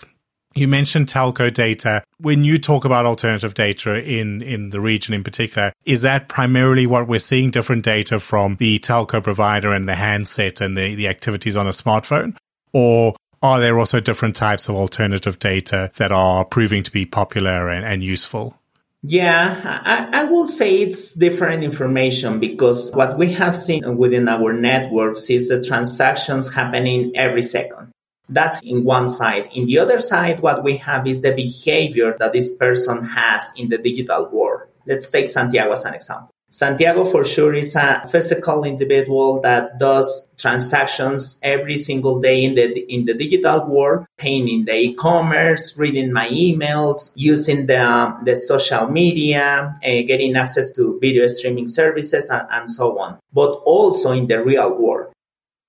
you 0.56 0.68
mentioned 0.68 1.08
telco 1.08 1.54
data. 1.54 2.04
When 2.20 2.44
you 2.44 2.58
talk 2.58 2.84
about 2.84 3.06
alternative 3.06 3.54
data 3.54 4.04
in, 4.04 4.42
in 4.42 4.72
the 4.72 4.82
region 4.82 5.14
in 5.14 5.24
particular, 5.24 5.72
is 5.86 6.02
that 6.02 6.30
primarily 6.30 6.88
what 6.88 7.08
we're 7.08 7.20
seeing 7.20 7.52
different 7.52 7.84
data 7.86 8.20
from 8.20 8.56
the 8.56 8.80
telco 8.80 9.24
provider 9.24 9.72
and 9.72 9.88
the 9.88 9.96
handset 9.96 10.60
and 10.60 10.76
the, 10.76 10.96
the 10.96 11.08
activities 11.08 11.56
on 11.56 11.68
a 11.68 11.72
smartphone? 11.72 12.36
Or 12.74 13.16
are 13.44 13.60
there 13.60 13.78
also 13.78 14.00
different 14.00 14.36
types 14.36 14.68
of 14.68 14.76
alternative 14.76 15.38
data 15.38 15.92
that 15.98 16.12
are 16.12 16.44
proving 16.44 16.82
to 16.84 16.92
be 16.92 17.06
popular 17.06 17.70
and, 17.70 17.86
and 17.86 18.04
useful? 18.04 18.58
Yeah, 19.04 19.62
I, 19.63 20.22
I 20.22 20.24
will 20.25 20.48
say 20.48 20.77
it's 20.77 21.13
different 21.13 21.63
information 21.63 22.39
because 22.39 22.92
what 22.94 23.18
we 23.18 23.32
have 23.34 23.56
seen 23.56 23.98
within 23.98 24.27
our 24.27 24.54
networks 24.54 25.30
is 25.30 25.50
the 25.50 25.63
transactions 25.63 26.54
happening 26.54 27.12
every 27.16 27.44
second. 27.44 27.92
That's 28.30 28.60
in 28.62 28.84
one 28.84 29.08
side. 29.08 29.50
In 29.54 29.68
the 29.68 29.80
other 29.80 30.00
side, 30.00 30.42
what 30.42 30.63
we 30.63 30.77
have 30.77 31.08
is 31.08 31.22
the 31.22 31.32
behavior 31.32 32.18
that 32.20 32.34
this 32.34 32.54
person 32.56 33.04
has 33.04 33.54
in 33.56 33.70
the 33.70 33.77
digital 33.77 34.27
world. 34.30 34.63
Let's 34.86 35.10
take 35.10 35.30
Santiago 35.30 35.72
as 35.72 35.86
an 35.86 35.94
example. 35.94 36.32
Santiago 36.58 37.06
for 37.06 37.24
sure 37.24 37.54
is 37.54 37.76
a 37.76 38.02
physical 38.10 38.64
individual 38.64 39.40
that 39.42 39.78
does 39.78 40.28
transactions 40.40 41.40
every 41.44 41.78
single 41.78 42.20
day 42.20 42.44
in 42.44 42.56
the 42.56 42.80
in 42.92 43.06
the 43.06 43.14
digital 43.14 43.68
world, 43.68 44.08
paying 44.18 44.48
in 44.48 44.66
the 44.66 44.74
e-commerce, 44.74 45.78
reading 45.78 46.12
my 46.12 46.28
emails, 46.30 47.12
using 47.14 47.68
the 47.68 47.86
the 48.26 48.36
social 48.36 48.88
media, 48.88 49.78
uh, 49.86 50.02
getting 50.08 50.36
access 50.36 50.74
to 50.74 50.98
video 51.00 51.28
streaming 51.28 51.68
services, 51.68 52.28
and, 52.32 52.48
and 52.50 52.72
so 52.72 52.98
on. 52.98 53.20
But 53.32 53.52
also 53.64 54.12
in 54.14 54.26
the 54.26 54.44
real 54.44 54.76
world. 54.82 55.14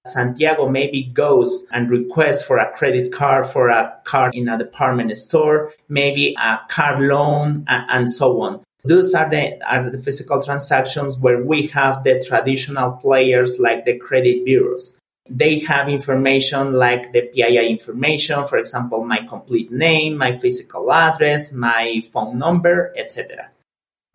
Santiago 0.07 0.71
maybe 0.71 1.03
goes 1.03 1.67
and 1.71 1.91
requests 1.91 2.43
for 2.43 2.57
a 2.57 2.73
credit 2.73 3.13
card 3.13 3.47
for 3.47 3.69
a 3.69 3.93
card 4.05 4.35
in 4.35 4.49
a 4.49 4.57
department 4.57 5.15
store, 5.19 5.71
maybe 5.91 6.35
a 6.41 6.61
car 6.71 6.99
loan, 6.99 7.67
and, 7.69 7.85
and 7.91 8.11
so 8.11 8.41
on. 8.41 8.63
Those 8.89 9.13
are 9.13 9.29
the, 9.29 9.61
are 9.71 9.91
the 9.91 9.99
physical 9.99 10.43
transactions 10.43 11.19
where 11.19 11.45
we 11.45 11.67
have 11.67 12.05
the 12.05 12.25
traditional 12.27 12.93
players 12.93 13.59
like 13.59 13.85
the 13.85 13.99
credit 13.99 14.47
bureaus. 14.47 14.99
They 15.29 15.59
have 15.59 15.91
information 15.91 16.73
like 16.73 17.13
the 17.13 17.29
PII 17.29 17.69
information, 17.69 18.47
for 18.47 18.57
example, 18.57 19.05
my 19.05 19.19
complete 19.29 19.71
name, 19.71 20.17
my 20.17 20.39
physical 20.39 20.91
address, 20.91 21.53
my 21.53 22.03
phone 22.15 22.39
number, 22.39 22.95
etc. 22.97 23.51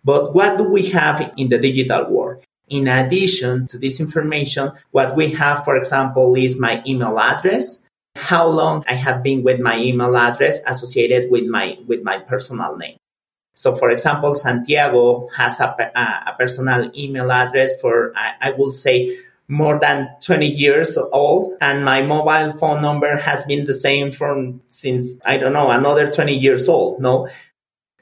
But 0.03 0.33
what 0.33 0.57
do 0.57 0.63
we 0.63 0.89
have 0.89 1.31
in 1.37 1.49
the 1.49 1.59
digital 1.59 2.09
world? 2.09 2.43
In 2.67 2.87
addition 2.87 3.67
to 3.67 3.77
this 3.77 3.99
information, 3.99 4.71
what 4.89 5.15
we 5.15 5.29
have, 5.33 5.63
for 5.65 5.75
example, 5.75 6.33
is 6.33 6.59
my 6.59 6.81
email 6.87 7.19
address, 7.19 7.85
how 8.15 8.47
long 8.47 8.83
I 8.89 8.93
have 8.95 9.21
been 9.21 9.43
with 9.43 9.59
my 9.59 9.77
email 9.77 10.17
address 10.17 10.63
associated 10.65 11.29
with 11.29 11.45
my, 11.45 11.77
with 11.85 12.01
my 12.01 12.17
personal 12.17 12.75
name. 12.75 12.97
So, 13.55 13.75
for 13.75 13.91
example, 13.91 14.35
Santiago 14.35 15.27
has 15.35 15.59
a, 15.59 15.65
a 15.95 16.35
personal 16.37 16.89
email 16.95 17.31
address 17.31 17.79
for, 17.79 18.13
I, 18.15 18.49
I 18.49 18.51
will 18.51 18.71
say, 18.71 19.17
more 19.47 19.79
than 19.79 20.09
20 20.21 20.47
years 20.47 20.97
old 20.97 21.53
and 21.59 21.83
my 21.83 22.01
mobile 22.01 22.57
phone 22.57 22.81
number 22.81 23.17
has 23.17 23.45
been 23.45 23.65
the 23.65 23.73
same 23.73 24.11
from 24.11 24.61
since 24.69 25.19
i 25.25 25.35
don't 25.37 25.51
know 25.53 25.69
another 25.69 26.09
20 26.09 26.33
years 26.33 26.69
old 26.69 27.01
no? 27.01 27.27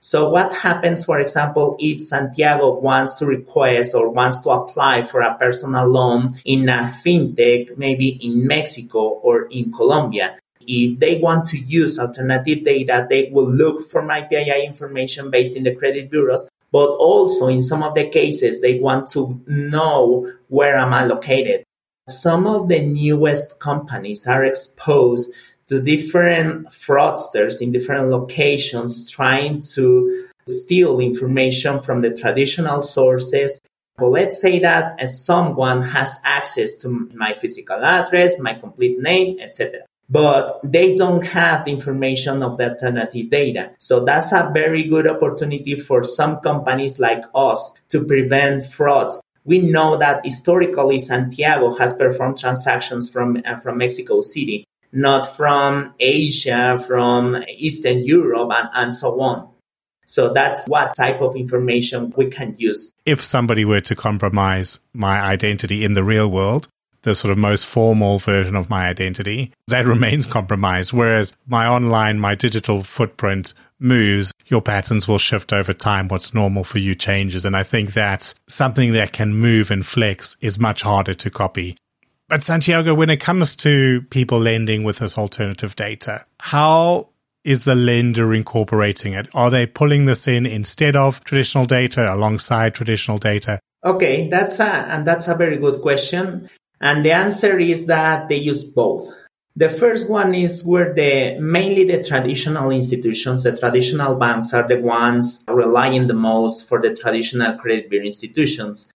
So 0.04 0.30
what 0.30 0.54
happens 0.54 1.04
for 1.04 1.20
example 1.20 1.76
if 1.80 2.02
santiago 2.02 2.80
wants 2.80 3.16
to 3.16 3.26
request 3.26 3.96
or 3.96 4.10
wants 4.10 4.40
to 4.40 4.50
apply 4.50 5.02
for 5.02 5.22
a 5.22 5.36
personal 5.36 5.88
loan 5.88 6.40
in 6.46 6.70
a 6.70 6.84
fintech 7.04 7.76
maybe 7.76 8.10
in 8.10 8.46
mexico 8.46 9.00
or 9.10 9.46
in 9.46 9.72
colombia 9.72 10.38
if 10.68 11.00
they 11.00 11.20
want 11.20 11.46
to 11.48 11.58
use 11.58 12.00
alternative 12.00 12.64
data, 12.64 13.08
they 13.10 13.30
will 13.32 13.50
look 13.50 13.90
for 13.90 14.02
my 14.02 14.22
PII 14.22 14.66
information 14.66 15.30
based 15.30 15.56
in 15.56 15.64
the 15.64 15.76
credit 15.76 16.10
bureaus. 16.10 16.48
But 16.72 16.88
also 16.88 17.48
in 17.48 17.62
some 17.62 17.84
of 17.84 17.96
the 17.96 18.08
cases, 18.08 18.62
they 18.62 18.80
want 18.80 19.10
to 19.10 19.42
know 19.48 20.32
where 20.48 20.78
am 20.78 20.94
I 20.94 21.04
located. 21.06 21.64
Some 22.08 22.48
of 22.48 22.70
the 22.70 22.80
newest 22.80 23.60
companies 23.60 24.26
are 24.28 24.44
exposed 24.46 25.32
to 25.68 25.82
different 25.82 26.68
fraudsters 26.68 27.62
in 27.62 27.72
different 27.72 28.08
locations 28.08 29.10
trying 29.10 29.62
to 29.76 30.28
steal 30.48 31.00
information 31.00 31.80
from 31.80 32.02
the 32.02 32.12
traditional 32.12 32.84
sources. 32.84 33.62
But 33.98 34.08
let's 34.08 34.42
say 34.42 34.60
that 34.60 35.00
uh, 35.00 35.06
someone 35.06 35.82
has 35.82 36.20
access 36.24 36.78
to 36.78 37.10
my 37.14 37.34
physical 37.34 37.84
address, 37.84 38.40
my 38.40 38.54
complete 38.54 39.00
name, 39.00 39.40
etc 39.40 39.82
but 40.12 40.60
they 40.62 40.94
don't 40.94 41.26
have 41.26 41.64
the 41.64 41.72
information 41.72 42.44
of 42.44 42.58
the 42.58 42.72
alternative 42.72 43.30
data. 43.30 43.72
So 43.80 44.02
that's 44.02 44.34
a 44.34 44.52
very 44.54 44.84
good 44.84 45.08
opportunity 45.08 45.76
for 45.76 46.04
some 46.04 46.42
companies 46.42 47.00
like 47.00 47.24
us 47.34 47.74
to 47.90 48.04
prevent 48.04 48.66
frauds. 48.66 49.24
We 49.46 49.60
know 49.60 49.96
that 49.98 50.26
historically 50.26 51.00
Santiago 51.00 51.74
has 51.78 51.94
performed 51.94 52.38
transactions 52.38 53.10
from, 53.10 53.42
uh, 53.46 53.56
from 53.58 53.78
Mexico 53.78 54.22
City, 54.22 54.66
not 54.92 55.38
from 55.38 55.94
Asia, 55.98 56.78
from 56.86 57.44
Eastern 57.48 58.04
Europe, 58.04 58.52
and, 58.54 58.70
and 58.74 58.94
so 58.94 59.20
on. 59.22 59.48
So 60.06 60.34
that's 60.34 60.68
what 60.68 60.94
type 60.94 61.22
of 61.22 61.38
information 61.38 62.14
we 62.18 62.26
can 62.26 62.56
use. 62.58 62.92
If 63.06 63.24
somebody 63.24 63.64
were 63.64 63.80
to 63.80 63.96
compromise 63.96 64.82
my 64.92 65.22
identity 65.22 65.86
in 65.86 65.94
the 65.94 66.04
real 66.04 66.30
world, 66.30 66.68
the 67.04 67.16
sort 67.16 67.32
of 67.32 67.38
most 67.38 67.66
formal 67.66 68.20
version 68.20 68.56
of 68.56 68.70
my 68.70 68.88
identity, 68.88 69.52
that 69.68 69.86
remains 69.86 70.26
compromised. 70.26 70.94
Whereas 70.94 71.36
my 71.48 71.68
online, 71.68 72.20
my 72.20 72.36
digital 72.36 72.84
footprint 72.84 73.54
moves, 73.80 74.32
your 74.48 74.62
patterns 74.62 75.08
will 75.08 75.18
shift 75.18 75.52
over 75.52 75.74
time. 75.74 76.08
What's 76.08 76.34
normal 76.34 76.64
for 76.64 76.80
you 76.80 76.96
changes. 76.96 77.46
And 77.46 77.58
I 77.58 77.64
think 77.64 77.94
that 77.94 78.34
something 78.48 78.94
that 78.94 79.12
can 79.12 79.34
move 79.34 79.72
and 79.72 79.86
flex 79.86 80.38
is 80.42 80.60
much 80.60 80.84
harder 80.84 81.14
to 81.16 81.30
copy. 81.30 81.78
But 82.28 82.44
Santiago, 82.44 82.94
when 82.94 83.10
it 83.10 83.18
comes 83.18 83.56
to 83.58 84.04
people 84.10 84.40
lending 84.40 84.84
with 84.84 85.00
this 85.00 85.18
alternative 85.18 85.76
data, 85.76 86.26
how 86.40 87.10
is 87.44 87.64
the 87.64 87.76
lender 87.76 88.34
incorporating 88.34 89.14
it? 89.14 89.28
Are 89.34 89.50
they 89.50 89.66
pulling 89.66 90.06
this 90.06 90.28
in 90.28 90.46
instead 90.46 90.96
of 90.96 91.24
traditional 91.24 91.66
data, 91.66 92.14
alongside 92.14 92.76
traditional 92.76 93.18
data? 93.18 93.60
Okay, 93.84 94.30
that's 94.30 94.60
a 94.60 94.64
and 94.64 95.06
that's 95.06 95.28
a 95.28 95.36
very 95.36 95.58
good 95.58 95.82
question. 95.82 96.50
And 96.82 97.06
the 97.06 97.12
answer 97.12 97.60
is 97.60 97.86
that 97.86 98.28
they 98.28 98.38
use 98.38 98.64
both. 98.64 99.14
The 99.56 99.70
first 99.70 100.10
one 100.10 100.34
is 100.34 100.66
where 100.66 100.94
the 100.94 101.38
mainly 101.40 101.84
the 101.84 102.04
traditional 102.04 102.72
institutions, 102.72 103.44
the 103.44 103.56
traditional 103.56 104.16
banks 104.16 104.54
are 104.54 104.68
the 104.68 104.80
ones 104.80 105.44
relying 105.48 106.08
the 106.08 106.16
most 106.16 106.68
for 106.68 106.82
the 106.82 106.96
traditional 106.96 107.58
credit 107.58 107.90
bureau 107.90 108.06
institutions. 108.06 108.90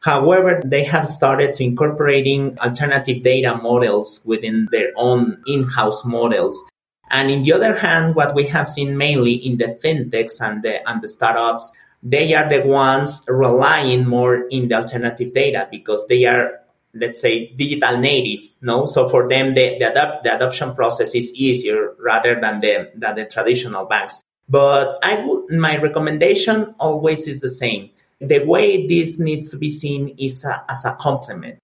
However, 0.00 0.60
they 0.64 0.84
have 0.84 1.06
started 1.06 1.54
to 1.54 1.64
incorporating 1.64 2.58
alternative 2.58 3.22
data 3.22 3.56
models 3.56 4.20
within 4.26 4.68
their 4.72 4.92
own 4.96 5.42
in-house 5.46 6.04
models. 6.04 6.62
And 7.10 7.30
in 7.30 7.42
the 7.42 7.52
other 7.52 7.76
hand, 7.76 8.14
what 8.14 8.34
we 8.34 8.46
have 8.48 8.68
seen 8.68 8.96
mainly 8.96 9.34
in 9.34 9.58
the 9.58 9.78
fintechs 9.82 10.40
and 10.40 10.62
the, 10.62 10.88
and 10.88 11.02
the 11.02 11.08
startups, 11.08 11.72
they 12.02 12.34
are 12.34 12.48
the 12.48 12.66
ones 12.66 13.22
relying 13.28 14.08
more 14.08 14.46
in 14.48 14.68
the 14.68 14.76
alternative 14.76 15.34
data 15.34 15.68
because 15.70 16.06
they 16.08 16.24
are 16.24 16.60
let's 16.94 17.20
say 17.20 17.48
digital 17.54 17.98
native 17.98 18.50
no? 18.60 18.86
So 18.86 19.08
for 19.08 19.28
them 19.28 19.54
the, 19.54 19.78
the, 19.78 19.90
adapt, 19.90 20.24
the 20.24 20.34
adoption 20.34 20.74
process 20.74 21.14
is 21.14 21.32
easier 21.34 21.94
rather 21.98 22.40
than 22.40 22.60
the 22.60 22.90
than 22.94 23.16
the 23.16 23.24
traditional 23.24 23.86
banks. 23.86 24.22
But 24.48 24.98
i 25.02 25.24
would 25.24 25.50
my 25.50 25.78
recommendation 25.78 26.74
always 26.78 27.26
is 27.26 27.40
the 27.40 27.48
same. 27.48 27.90
The 28.20 28.44
way 28.44 28.86
this 28.86 29.18
needs 29.18 29.50
to 29.50 29.56
be 29.56 29.70
seen 29.70 30.14
is 30.18 30.44
a, 30.44 30.64
as 30.68 30.84
a 30.84 30.94
complement 30.94 31.58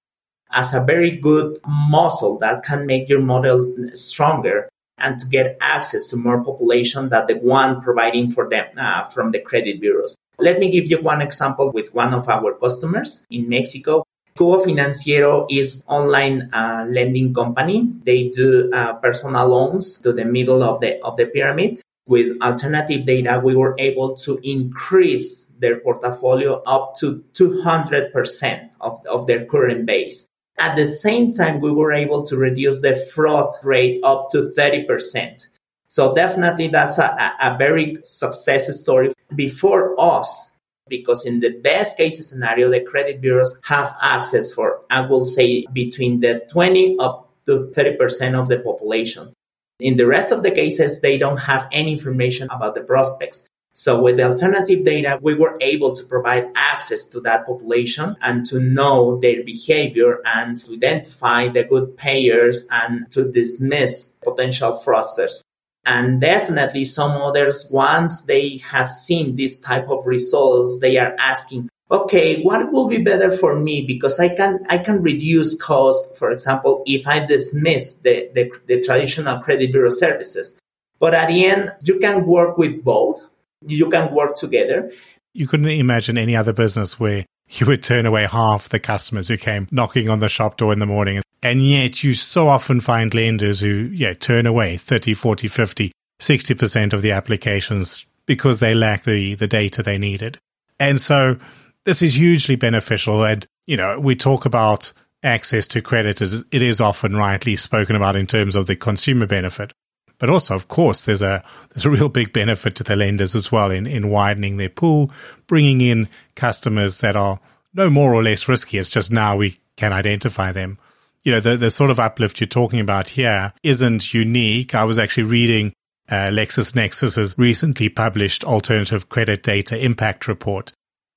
as 0.53 0.73
a 0.73 0.81
very 0.81 1.11
good 1.11 1.59
muscle 1.67 2.39
that 2.39 2.63
can 2.63 2.87
make 2.87 3.09
your 3.09 3.21
model 3.21 3.75
stronger 3.95 4.69
and 4.99 5.19
to 5.19 5.27
get 5.27 5.59
access 5.61 6.09
to 6.09 6.17
more 6.17 6.43
population 6.43 7.11
than 7.11 7.27
the 7.27 7.35
one 7.35 7.83
providing 7.83 8.31
for 8.31 8.49
them 8.49 8.67
uh, 8.79 9.05
from 9.05 9.33
the 9.33 9.39
credit 9.39 9.81
bureaus. 9.81 10.17
Let 10.39 10.59
me 10.59 10.71
give 10.71 10.87
you 10.87 11.03
one 11.03 11.21
example 11.21 11.73
with 11.73 11.93
one 11.95 12.15
of 12.15 12.29
our 12.29 12.55
customers 12.55 13.27
in 13.31 13.49
Mexico. 13.49 14.06
Cubo 14.37 14.63
Financiero 14.63 15.47
is 15.51 15.83
online 15.87 16.51
uh, 16.53 16.87
lending 16.91 17.33
company. 17.33 17.91
They 18.05 18.29
do 18.29 18.71
uh, 18.73 18.93
personal 18.95 19.49
loans 19.49 20.01
to 20.03 20.13
the 20.13 20.25
middle 20.25 20.63
of 20.63 20.81
the 20.81 21.03
of 21.03 21.17
the 21.17 21.27
pyramid. 21.27 21.81
With 22.09 22.41
alternative 22.41 23.05
data, 23.07 23.41
we 23.43 23.57
were 23.57 23.75
able 23.79 24.15
to 24.19 24.39
increase 24.45 25.47
their 25.59 25.81
portfolio 25.81 26.63
up 26.63 26.95
to 27.01 27.25
200% 27.35 28.71
of, 28.81 29.05
of 29.07 29.27
their 29.27 29.45
current 29.47 29.87
base. 29.87 30.29
At 30.59 30.77
the 30.77 30.87
same 30.87 31.33
time, 31.33 31.61
we 31.61 31.73
were 31.73 31.93
able 31.93 32.23
to 32.25 32.37
reduce 32.37 32.81
the 32.81 32.95
fraud 32.95 33.55
rate 33.65 34.01
up 34.05 34.31
to 34.31 34.53
30%. 34.57 35.47
So 35.89 36.15
definitely 36.15 36.69
that's 36.69 36.99
a, 36.99 37.35
a 37.41 37.57
very 37.59 37.99
success 38.05 38.69
story 38.81 39.13
before 39.35 40.01
us 40.01 40.53
because 40.89 41.27
in 41.27 41.41
the 41.41 41.51
best 41.51 41.97
case 41.97 42.25
scenario, 42.29 42.71
the 42.71 42.81
credit 42.81 43.21
bureaus 43.21 43.59
have 43.65 43.97
access 44.01 44.53
for, 44.53 44.83
I 44.91 45.03
will 45.03 45.25
say, 45.25 45.67
between 45.73 46.21
the 46.21 46.47
20 46.51 46.99
up 46.99 47.31
to 47.47 47.73
30% 47.75 48.39
of 48.39 48.49
the 48.49 48.59
population. 48.59 49.33
In 49.79 49.97
the 49.97 50.07
rest 50.07 50.33
of 50.33 50.43
the 50.43 50.51
cases, 50.51 51.01
they 51.01 51.19
don't 51.19 51.39
have 51.39 51.69
any 51.71 51.93
information 51.93 52.49
about 52.51 52.75
the 52.75 52.81
prospects. 52.81 53.47
So 53.75 54.01
with 54.01 54.17
the 54.17 54.25
alternative 54.25 54.87
data, 54.87 55.19
we 55.21 55.35
were 55.35 55.59
able 55.61 55.95
to 55.97 56.05
provide 56.05 56.49
access 56.55 57.07
to 57.09 57.21
that 57.21 57.45
population 57.45 58.17
and 58.23 58.47
to 58.47 58.59
know 58.59 59.21
their 59.21 59.45
behavior 59.45 60.23
and 60.25 60.59
to 60.65 60.73
identify 60.73 61.49
the 61.49 61.65
good 61.65 61.95
payers 61.97 62.67
and 62.71 63.11
to 63.13 63.31
dismiss 63.31 64.17
potential 64.25 64.81
fraudsters 64.83 65.43
and 65.87 66.21
definitely 66.21 66.85
some 66.85 67.13
others 67.13 67.67
once 67.71 68.23
they 68.23 68.59
have 68.59 68.91
seen 68.91 69.37
this 69.37 69.61
type 69.61 69.89
of 69.89 70.05
results 70.05 70.81
they 70.81 70.99
are 70.99 71.15
asking 71.19 71.71
okay 71.91 72.43
what 72.43 72.73
will 72.73 72.89
be 72.89 72.99
better 72.99 73.31
for 73.31 73.59
me? 73.59 73.87
Because 73.87 74.19
i 74.21 74.29
can 74.29 74.61
i 74.69 74.79
can 74.79 75.03
reduce 75.03 75.55
cost 75.61 76.17
for 76.17 76.31
example 76.31 76.83
if 76.87 77.07
i 77.07 77.25
dismiss 77.25 77.95
the, 77.97 78.29
the, 78.35 78.51
the 78.67 78.81
traditional 78.83 79.39
credit 79.39 79.73
bureau 79.73 79.91
services. 79.91 80.61
But 80.99 81.15
at 81.15 81.29
the 81.29 81.47
end 81.47 81.73
you 81.83 81.99
can 81.99 82.27
work 82.27 82.59
with 82.59 82.85
both. 82.85 83.25
You 83.67 83.89
can 83.89 84.15
work 84.15 84.37
together. 84.37 84.93
You 85.33 85.47
couldn't 85.47 85.69
imagine 85.69 86.19
any 86.19 86.37
other 86.37 86.53
business 86.53 87.01
where 87.01 87.25
you 87.49 87.67
would 87.67 87.83
turn 87.83 88.07
away 88.07 88.27
half 88.27 88.69
the 88.69 88.81
customers 88.81 89.29
who 89.29 89.37
came 89.37 89.69
knocking 89.71 90.09
on 90.09 90.21
the 90.21 90.29
shop 90.29 90.57
door 90.57 90.73
in 90.73 90.79
the 90.79 90.87
morning 90.87 91.21
and 91.43 91.67
yet 91.67 92.03
you 92.03 92.15
so 92.15 92.49
often 92.49 92.81
find 92.81 93.15
lenders 93.15 93.61
who, 93.61 93.89
yeah, 93.93 94.15
turn 94.15 94.47
away 94.47 94.77
30, 94.77 95.15
40, 95.15 95.47
50, 95.47 95.93
60% 96.21 96.93
of 96.93 97.03
the 97.03 97.13
applications 97.13 98.05
because 98.27 98.59
they 98.59 98.75
lack 98.75 99.05
the, 99.05 99.35
the 99.37 99.47
data 99.47 99.83
they 99.83 99.99
needed. 99.99 100.39
And 100.81 101.01
so 101.01 101.39
this 101.85 102.03
is 102.03 102.17
hugely 102.17 102.57
beneficial. 102.57 103.25
And, 103.25 103.47
you 103.67 103.77
know, 103.77 104.01
we 104.01 104.17
talk 104.17 104.45
about 104.45 104.93
access 105.23 105.69
to 105.69 105.81
credit 105.81 106.21
it 106.21 106.63
is 106.63 106.81
often 106.81 107.17
rightly 107.17 107.55
spoken 107.55 107.97
about 107.97 108.17
in 108.17 108.27
terms 108.27 108.57
of 108.57 108.67
the 108.67 108.77
consumer 108.77 109.27
benefit. 109.27 109.73
But 110.19 110.31
also, 110.31 110.55
of 110.55 110.69
course, 110.69 111.05
there's 111.05 111.23
a 111.23 111.45
there's 111.71 111.85
a 111.85 111.91
real 111.91 112.09
big 112.09 112.33
benefit 112.33 112.77
to 112.77 112.85
the 112.85 112.97
lenders 112.97 113.35
as 113.35 113.53
well 113.53 113.71
in, 113.71 113.87
in 113.87 114.09
widening 114.09 114.57
their 114.57 114.71
pool, 114.71 115.11
bringing 115.47 115.81
in 115.81 116.09
customers 116.35 116.99
that 116.99 117.17
are 117.17 117.39
no 117.75 117.91
more 117.91 118.15
or 118.15 118.23
less 118.23 118.49
risky. 118.49 118.79
It's 118.79 118.89
just 118.89 119.11
now 119.11 119.37
we 119.37 119.59
can 119.77 119.93
identify 119.93 120.53
them 120.53 120.79
you 121.27 121.33
know, 121.33 121.41
the, 121.41 121.57
the 121.57 121.73
sort 121.73 121.91
of 121.91 121.99
uplift 121.99 122.39
you're 122.39 122.47
talking 122.47 122.79
about 122.79 123.09
here 123.09 123.53
isn't 123.65 124.15
unique. 124.15 124.77
I 124.77 124.85
was 124.85 124.97
actually 124.97 125.25
reading 125.25 125.73
uh, 126.09 126.29
LexisNexis's 126.31 127.35
recently 127.37 127.89
published 127.89 128.45
alternative 128.45 129.09
credit 129.09 129.43
data 129.43 129.77
impact 129.77 130.29
report. 130.29 130.73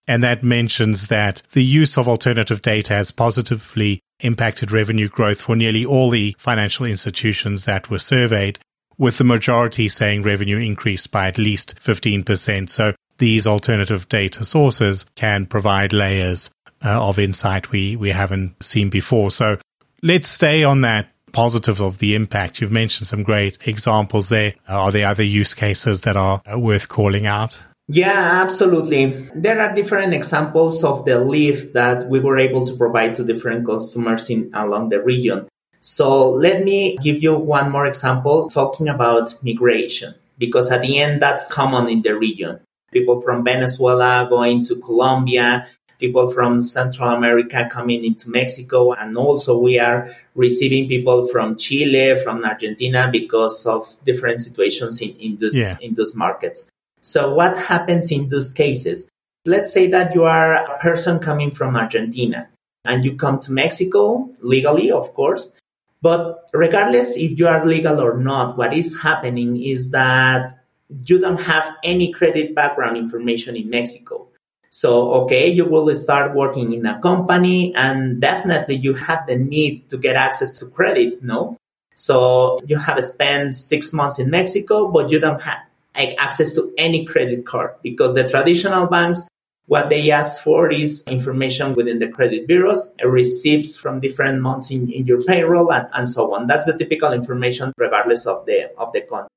And 0.07 0.23
that 0.23 0.43
mentions 0.43 1.09
that 1.09 1.43
the 1.51 1.63
use 1.63 1.95
of 1.95 2.07
alternative 2.07 2.63
data 2.63 2.93
has 2.93 3.11
positively 3.11 3.99
impacted 4.21 4.71
revenue 4.71 5.09
growth 5.09 5.39
for 5.39 5.55
nearly 5.55 5.85
all 5.85 6.09
the 6.09 6.35
financial 6.39 6.87
institutions 6.87 7.65
that 7.65 7.91
were 7.91 7.99
surveyed, 7.99 8.57
with 8.99 9.17
the 9.17 9.23
majority 9.23 9.89
saying 9.89 10.21
revenue 10.21 10.57
increased 10.57 11.09
by 11.09 11.27
at 11.27 11.39
least 11.39 11.75
15%. 11.79 12.69
So 12.69 12.93
these 13.17 13.47
alternative 13.47 14.07
data 14.07 14.45
sources 14.45 15.07
can 15.15 15.47
provide 15.47 15.93
layers 15.93 16.51
uh, 16.85 17.01
of 17.01 17.17
insight 17.17 17.71
we, 17.71 17.95
we 17.95 18.11
haven't 18.11 18.63
seen 18.63 18.91
before. 18.91 19.31
So 19.31 19.57
Let's 20.01 20.29
stay 20.29 20.63
on 20.63 20.81
that 20.81 21.09
positive 21.33 21.81
of 21.81 21.99
the 21.99 22.15
impact. 22.15 22.61
You've 22.61 22.71
mentioned 22.71 23.07
some 23.07 23.23
great 23.23 23.57
examples 23.67 24.29
there. 24.29 24.53
Are 24.67 24.91
there 24.91 25.07
other 25.07 25.23
use 25.23 25.53
cases 25.53 26.01
that 26.01 26.15
are 26.15 26.41
worth 26.55 26.87
calling 26.87 27.25
out? 27.25 27.61
Yeah, 27.89 28.41
absolutely. 28.41 29.07
There 29.35 29.59
are 29.59 29.75
different 29.75 30.13
examples 30.13 30.83
of 30.83 31.05
the 31.05 31.19
lift 31.19 31.73
that 31.73 32.07
we 32.07 32.19
were 32.19 32.37
able 32.37 32.65
to 32.65 32.75
provide 32.75 33.15
to 33.15 33.25
different 33.25 33.65
customers 33.65 34.29
in 34.29 34.51
along 34.53 34.89
the 34.89 35.03
region. 35.03 35.48
So 35.81 36.29
let 36.29 36.63
me 36.63 36.97
give 36.97 37.23
you 37.23 37.35
one 37.35 37.71
more 37.71 37.85
example 37.85 38.49
talking 38.49 38.89
about 38.89 39.35
migration, 39.43 40.15
because 40.37 40.71
at 40.71 40.81
the 40.81 40.99
end 40.99 41.21
that's 41.21 41.51
common 41.51 41.87
in 41.87 42.01
the 42.01 42.17
region. 42.17 42.59
People 42.91 43.21
from 43.21 43.43
Venezuela 43.43 44.27
going 44.29 44.63
to 44.65 44.75
Colombia, 44.77 45.67
people 45.99 46.31
from 46.31 46.61
Central 46.61 47.09
America 47.09 47.67
coming 47.69 48.03
into 48.03 48.29
Mexico. 48.29 48.93
And 48.93 49.15
also 49.17 49.59
we 49.59 49.79
are 49.79 50.15
receiving 50.33 50.87
people 50.87 51.27
from 51.27 51.55
Chile, 51.57 52.17
from 52.17 52.43
Argentina 52.43 53.09
because 53.11 53.65
of 53.65 53.95
different 54.05 54.41
situations 54.41 55.01
in, 55.01 55.15
in, 55.17 55.35
those, 55.37 55.55
yeah. 55.55 55.77
in 55.81 55.93
those 55.93 56.15
markets. 56.15 56.69
So 57.01 57.33
what 57.33 57.57
happens 57.57 58.11
in 58.11 58.29
those 58.29 58.51
cases? 58.51 59.09
Let's 59.45 59.71
say 59.71 59.87
that 59.87 60.15
you 60.15 60.23
are 60.23 60.55
a 60.55 60.79
person 60.79 61.19
coming 61.19 61.51
from 61.51 61.75
Argentina 61.75 62.49
and 62.85 63.05
you 63.05 63.15
come 63.15 63.39
to 63.39 63.51
Mexico 63.51 64.29
legally, 64.41 64.91
of 64.91 65.13
course. 65.13 65.53
But 66.01 66.49
regardless 66.53 67.17
if 67.17 67.37
you 67.37 67.47
are 67.47 67.65
legal 67.65 67.99
or 67.99 68.17
not, 68.17 68.57
what 68.57 68.73
is 68.73 68.99
happening 69.01 69.61
is 69.61 69.91
that 69.91 70.57
you 71.05 71.19
don't 71.19 71.41
have 71.41 71.75
any 71.83 72.11
credit 72.11 72.55
background 72.55 72.97
information 72.97 73.55
in 73.55 73.69
Mexico. 73.69 74.27
So, 74.71 75.11
okay, 75.23 75.47
you 75.47 75.65
will 75.65 75.93
start 75.95 76.35
working 76.35 76.73
in 76.73 76.85
a 76.85 77.01
company 77.01 77.73
and 77.75 78.21
definitely 78.21 78.75
you 78.75 78.93
have 78.93 79.25
the 79.27 79.35
need 79.35 79.89
to 79.89 79.97
get 79.97 80.15
access 80.15 80.57
to 80.59 80.67
credit, 80.67 81.23
no? 81.23 81.57
So 81.95 82.61
you 82.65 82.77
have 82.77 83.03
spent 83.03 83.55
six 83.55 83.91
months 83.91 84.19
in 84.19 84.29
Mexico, 84.29 84.87
but 84.89 85.11
you 85.11 85.19
don't 85.19 85.41
have 85.41 85.59
access 85.95 86.55
to 86.55 86.71
any 86.77 87.03
credit 87.03 87.45
card 87.45 87.71
because 87.83 88.13
the 88.13 88.29
traditional 88.29 88.87
banks 88.87 89.27
what 89.69 89.89
they 89.89 90.09
ask 90.09 90.43
for 90.43 90.71
is 90.71 91.03
information 91.07 91.75
within 91.75 91.99
the 91.99 92.07
credit 92.07 92.47
bureaus, 92.47 92.95
receipts 93.03 93.77
from 93.77 93.99
different 93.99 94.41
months 94.41 94.71
in, 94.71 94.91
in 94.91 95.05
your 95.05 95.21
payroll, 95.21 95.71
and, 95.71 95.87
and 95.93 96.09
so 96.09 96.33
on. 96.33 96.47
That's 96.47 96.65
the 96.65 96.75
typical 96.75 97.13
information, 97.13 97.71
regardless 97.77 98.25
of 98.25 98.45
the 98.47 98.71
of 98.77 98.91
the 98.93 99.01
country. 99.01 99.29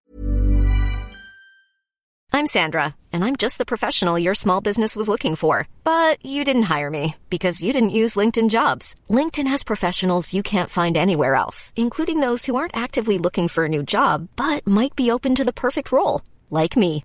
I'm 2.35 2.47
Sandra, 2.47 2.95
and 3.13 3.23
I'm 3.27 3.37
just 3.37 3.59
the 3.59 3.67
professional 3.67 4.19
your 4.19 4.35
small 4.35 4.63
business 4.63 4.97
was 4.97 5.07
looking 5.07 5.37
for. 5.37 5.69
But 5.85 6.25
you 6.25 6.45
didn't 6.45 6.75
hire 6.75 6.89
me 6.89 7.17
because 7.29 7.63
you 7.63 7.75
didn't 7.75 7.99
use 8.01 8.17
LinkedIn 8.17 8.49
jobs. 8.49 8.97
LinkedIn 9.11 9.47
has 9.49 9.63
professionals 9.63 10.33
you 10.33 10.43
can't 10.43 10.71
find 10.71 10.97
anywhere 10.97 11.35
else, 11.35 11.75
including 11.77 12.21
those 12.21 12.47
who 12.47 12.57
aren't 12.57 12.77
actively 12.77 13.19
looking 13.19 13.49
for 13.49 13.67
a 13.67 13.75
new 13.75 13.83
job 13.83 14.29
but 14.37 14.67
might 14.67 14.97
be 14.97 15.11
open 15.11 15.35
to 15.35 15.45
the 15.45 15.53
perfect 15.53 15.93
role, 15.93 16.23
like 16.49 16.75
me. 16.75 17.05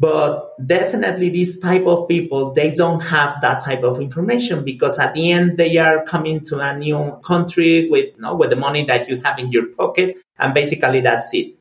But 0.00 0.56
definitely 0.66 1.28
these 1.28 1.60
type 1.60 1.86
of 1.86 2.08
people 2.08 2.52
they 2.52 2.70
don't 2.70 3.00
have 3.00 3.38
that 3.42 3.62
type 3.62 3.82
of 3.82 4.00
information 4.00 4.64
because 4.64 4.98
at 4.98 5.12
the 5.12 5.30
end 5.30 5.58
they 5.58 5.76
are 5.76 6.02
coming 6.06 6.40
to 6.40 6.58
a 6.58 6.76
new 6.76 7.20
country 7.22 7.88
with 7.90 8.06
you 8.16 8.20
know, 8.20 8.34
with 8.34 8.48
the 8.48 8.56
money 8.56 8.82
that 8.86 9.08
you 9.08 9.20
have 9.20 9.38
in 9.38 9.52
your 9.52 9.66
pocket 9.66 10.16
and 10.38 10.54
basically 10.54 11.02
that's 11.02 11.32
it. 11.34 11.54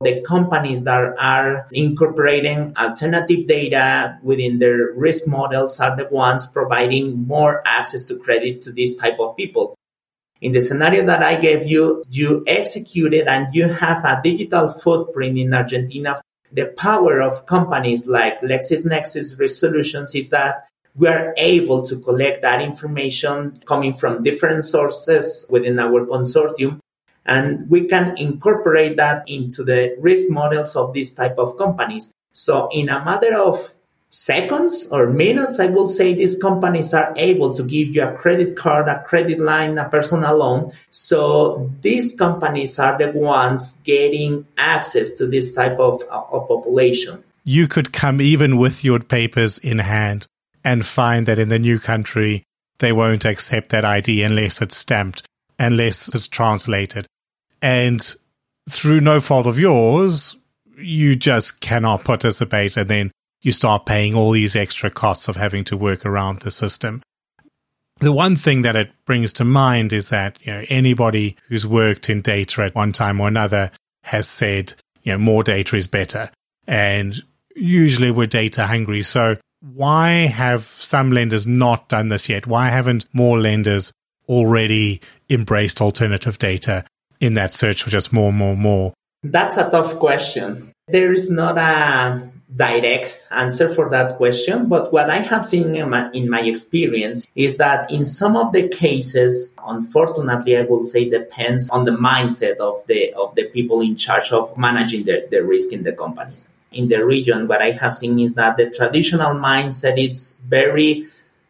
The 0.00 0.20
companies 0.22 0.82
that 0.82 1.14
are 1.16 1.68
incorporating 1.72 2.76
alternative 2.76 3.46
data 3.46 4.18
within 4.20 4.58
their 4.58 4.92
risk 4.92 5.26
models 5.28 5.78
are 5.78 5.96
the 5.96 6.06
ones 6.06 6.46
providing 6.48 7.26
more 7.26 7.62
access 7.64 8.04
to 8.08 8.18
credit 8.18 8.62
to 8.62 8.72
these 8.72 8.96
type 8.96 9.18
of 9.20 9.36
people. 9.36 9.76
In 10.42 10.52
the 10.52 10.60
scenario 10.60 11.06
that 11.06 11.22
I 11.22 11.36
gave 11.36 11.66
you, 11.66 12.02
you 12.10 12.44
executed 12.46 13.26
and 13.26 13.54
you 13.54 13.68
have 13.68 14.04
a 14.04 14.20
digital 14.22 14.68
footprint 14.68 15.38
in 15.38 15.54
Argentina 15.54 16.20
the 16.56 16.72
power 16.78 17.20
of 17.20 17.44
companies 17.44 18.06
like 18.06 18.40
LexisNexis 18.40 19.38
Risk 19.38 19.60
Solutions 19.60 20.14
is 20.14 20.30
that 20.30 20.66
we 20.94 21.06
are 21.06 21.34
able 21.36 21.82
to 21.82 21.98
collect 22.00 22.40
that 22.40 22.62
information 22.62 23.60
coming 23.66 23.92
from 23.92 24.22
different 24.24 24.64
sources 24.64 25.44
within 25.50 25.78
our 25.78 26.06
consortium 26.06 26.80
and 27.26 27.68
we 27.68 27.84
can 27.84 28.16
incorporate 28.16 28.96
that 28.96 29.28
into 29.28 29.62
the 29.64 29.94
risk 30.00 30.30
models 30.30 30.74
of 30.76 30.94
this 30.94 31.12
type 31.12 31.36
of 31.36 31.58
companies. 31.58 32.14
So 32.32 32.68
in 32.72 32.88
a 32.88 33.04
matter 33.04 33.34
of 33.34 33.75
seconds 34.16 34.88
or 34.90 35.08
minutes, 35.08 35.60
I 35.60 35.66
will 35.66 35.88
say 35.88 36.14
these 36.14 36.38
companies 36.38 36.94
are 36.94 37.12
able 37.16 37.52
to 37.52 37.62
give 37.62 37.94
you 37.94 38.02
a 38.02 38.14
credit 38.14 38.56
card, 38.56 38.88
a 38.88 39.02
credit 39.02 39.38
line, 39.38 39.76
a 39.76 39.90
personal 39.90 40.38
loan. 40.38 40.72
So 40.90 41.70
these 41.82 42.16
companies 42.18 42.78
are 42.78 42.96
the 42.96 43.12
ones 43.12 43.74
getting 43.84 44.46
access 44.56 45.12
to 45.18 45.26
this 45.26 45.52
type 45.52 45.78
of, 45.78 46.02
of 46.10 46.48
population. 46.48 47.22
You 47.44 47.68
could 47.68 47.92
come 47.92 48.22
even 48.22 48.56
with 48.56 48.84
your 48.84 49.00
papers 49.00 49.58
in 49.58 49.80
hand 49.80 50.26
and 50.64 50.86
find 50.86 51.26
that 51.26 51.38
in 51.38 51.50
the 51.50 51.58
new 51.58 51.78
country, 51.78 52.42
they 52.78 52.92
won't 52.92 53.26
accept 53.26 53.68
that 53.68 53.84
ID 53.84 54.22
unless 54.22 54.62
it's 54.62 54.78
stamped, 54.78 55.24
unless 55.58 56.08
it's 56.08 56.26
translated. 56.26 57.06
And 57.60 58.00
through 58.68 59.00
no 59.00 59.20
fault 59.20 59.46
of 59.46 59.58
yours, 59.58 60.38
you 60.78 61.16
just 61.16 61.60
cannot 61.60 62.04
participate 62.04 62.78
and 62.78 62.88
then 62.88 63.10
you 63.42 63.52
start 63.52 63.86
paying 63.86 64.14
all 64.14 64.30
these 64.30 64.56
extra 64.56 64.90
costs 64.90 65.28
of 65.28 65.36
having 65.36 65.64
to 65.64 65.76
work 65.76 66.04
around 66.04 66.40
the 66.40 66.50
system. 66.50 67.02
The 67.98 68.12
one 68.12 68.36
thing 68.36 68.62
that 68.62 68.76
it 68.76 68.90
brings 69.06 69.32
to 69.34 69.44
mind 69.44 69.92
is 69.92 70.10
that, 70.10 70.38
you 70.42 70.52
know, 70.52 70.64
anybody 70.68 71.36
who's 71.48 71.66
worked 71.66 72.10
in 72.10 72.20
data 72.20 72.62
at 72.62 72.74
one 72.74 72.92
time 72.92 73.20
or 73.20 73.28
another 73.28 73.70
has 74.02 74.28
said, 74.28 74.74
you 75.02 75.12
know, 75.12 75.18
more 75.18 75.42
data 75.42 75.76
is 75.76 75.86
better. 75.86 76.30
And 76.66 77.22
usually 77.54 78.10
we're 78.10 78.26
data 78.26 78.66
hungry. 78.66 79.02
So 79.02 79.36
why 79.60 80.10
have 80.26 80.64
some 80.64 81.10
lenders 81.10 81.46
not 81.46 81.88
done 81.88 82.08
this 82.08 82.28
yet? 82.28 82.46
Why 82.46 82.68
haven't 82.68 83.06
more 83.12 83.38
lenders 83.38 83.92
already 84.28 85.00
embraced 85.30 85.80
alternative 85.80 86.38
data 86.38 86.84
in 87.20 87.34
that 87.34 87.54
search 87.54 87.82
for 87.82 87.90
just 87.90 88.12
more, 88.12 88.32
more, 88.32 88.56
more? 88.56 88.92
That's 89.22 89.56
a 89.56 89.70
tough 89.70 89.98
question. 89.98 90.72
There 90.88 91.12
is 91.12 91.30
not 91.30 91.56
a 91.56 92.30
direct 92.54 93.20
answer 93.30 93.72
for 93.72 93.90
that 93.90 94.16
question, 94.16 94.68
but 94.68 94.92
what 94.92 95.10
I 95.10 95.18
have 95.18 95.44
seen 95.46 95.74
in 95.74 95.90
my, 95.90 96.10
in 96.12 96.30
my, 96.30 96.42
experience 96.42 97.26
is 97.34 97.56
that 97.56 97.90
in 97.90 98.06
some 98.06 98.36
of 98.36 98.52
the 98.52 98.68
cases, 98.68 99.54
unfortunately, 99.66 100.56
I 100.56 100.62
will 100.62 100.84
say 100.84 101.10
depends 101.10 101.68
on 101.70 101.84
the 101.84 101.92
mindset 101.92 102.58
of 102.58 102.86
the 102.86 103.12
of 103.14 103.34
the 103.34 103.44
people 103.44 103.80
in 103.80 103.96
charge 103.96 104.30
of 104.30 104.56
managing 104.56 105.04
the, 105.04 105.26
the 105.30 105.42
risk 105.42 105.72
in 105.72 105.82
the 105.82 105.92
companies. 105.92 106.48
In 106.70 106.88
the 106.88 107.04
region, 107.04 107.48
what 107.48 107.62
I 107.62 107.72
have 107.72 107.96
seen 107.96 108.18
is 108.20 108.36
that 108.36 108.56
the 108.56 108.70
traditional 108.70 109.34
mindset 109.34 109.98
is 109.98 110.40
very 110.46 111.06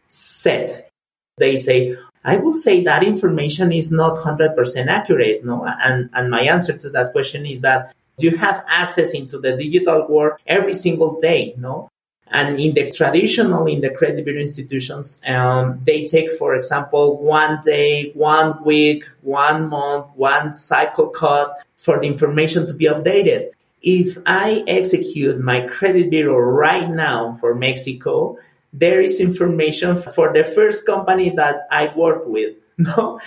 set. 0.08 0.90
They 1.36 1.56
say, 1.56 1.96
I 2.24 2.36
will 2.36 2.56
say 2.56 2.82
that 2.84 3.04
information 3.04 3.70
is 3.70 3.92
not 3.92 4.16
100% 4.16 4.86
accurate, 4.86 5.44
no? 5.44 5.64
And, 5.64 6.10
and 6.12 6.30
my 6.30 6.42
answer 6.42 6.76
to 6.76 6.90
that 6.90 7.12
question 7.12 7.44
is 7.44 7.60
that 7.60 7.94
you 8.18 8.36
have 8.36 8.64
access 8.68 9.12
into 9.12 9.38
the 9.38 9.56
digital 9.56 10.06
world 10.08 10.38
every 10.46 10.74
single 10.74 11.20
day, 11.20 11.54
no? 11.56 11.90
And 12.28 12.58
in 12.60 12.74
the 12.74 12.90
traditional, 12.90 13.66
in 13.66 13.80
the 13.80 13.90
credit 13.90 14.24
bureau 14.24 14.40
institutions, 14.40 15.20
um, 15.26 15.80
they 15.84 16.06
take, 16.06 16.32
for 16.32 16.54
example, 16.54 17.18
one 17.18 17.60
day, 17.62 18.10
one 18.14 18.64
week, 18.64 19.04
one 19.22 19.68
month, 19.68 20.06
one 20.16 20.52
cycle 20.54 21.10
cut 21.10 21.54
for 21.76 22.00
the 22.00 22.06
information 22.06 22.66
to 22.66 22.74
be 22.74 22.86
updated. 22.86 23.50
If 23.80 24.18
I 24.26 24.64
execute 24.66 25.38
my 25.38 25.60
credit 25.60 26.10
bureau 26.10 26.38
right 26.38 26.90
now 26.90 27.34
for 27.34 27.54
Mexico, 27.54 28.38
there 28.72 29.00
is 29.00 29.20
information 29.20 29.96
for 29.96 30.32
the 30.32 30.42
first 30.42 30.84
company 30.84 31.30
that 31.30 31.66
I 31.70 31.92
work 31.96 32.26
with. 32.26 32.56
No, 32.78 33.18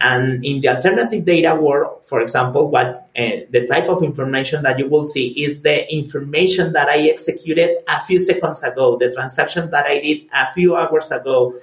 and 0.00 0.44
in 0.44 0.60
the 0.60 0.68
alternative 0.68 1.24
data 1.24 1.54
world, 1.54 2.02
for 2.04 2.20
example, 2.20 2.70
what 2.70 3.08
uh, 3.16 3.30
the 3.50 3.66
type 3.68 3.88
of 3.88 4.02
information 4.02 4.62
that 4.62 4.78
you 4.78 4.88
will 4.88 5.06
see 5.06 5.28
is 5.28 5.62
the 5.62 5.92
information 5.92 6.72
that 6.72 6.88
I 6.88 7.08
executed 7.08 7.78
a 7.88 8.00
few 8.04 8.18
seconds 8.18 8.62
ago, 8.62 8.96
the 8.96 9.10
transaction 9.10 9.70
that 9.70 9.86
I 9.86 10.00
did 10.00 10.26
a 10.32 10.52
few 10.52 10.76
hours 10.76 11.10
ago. 11.10 11.56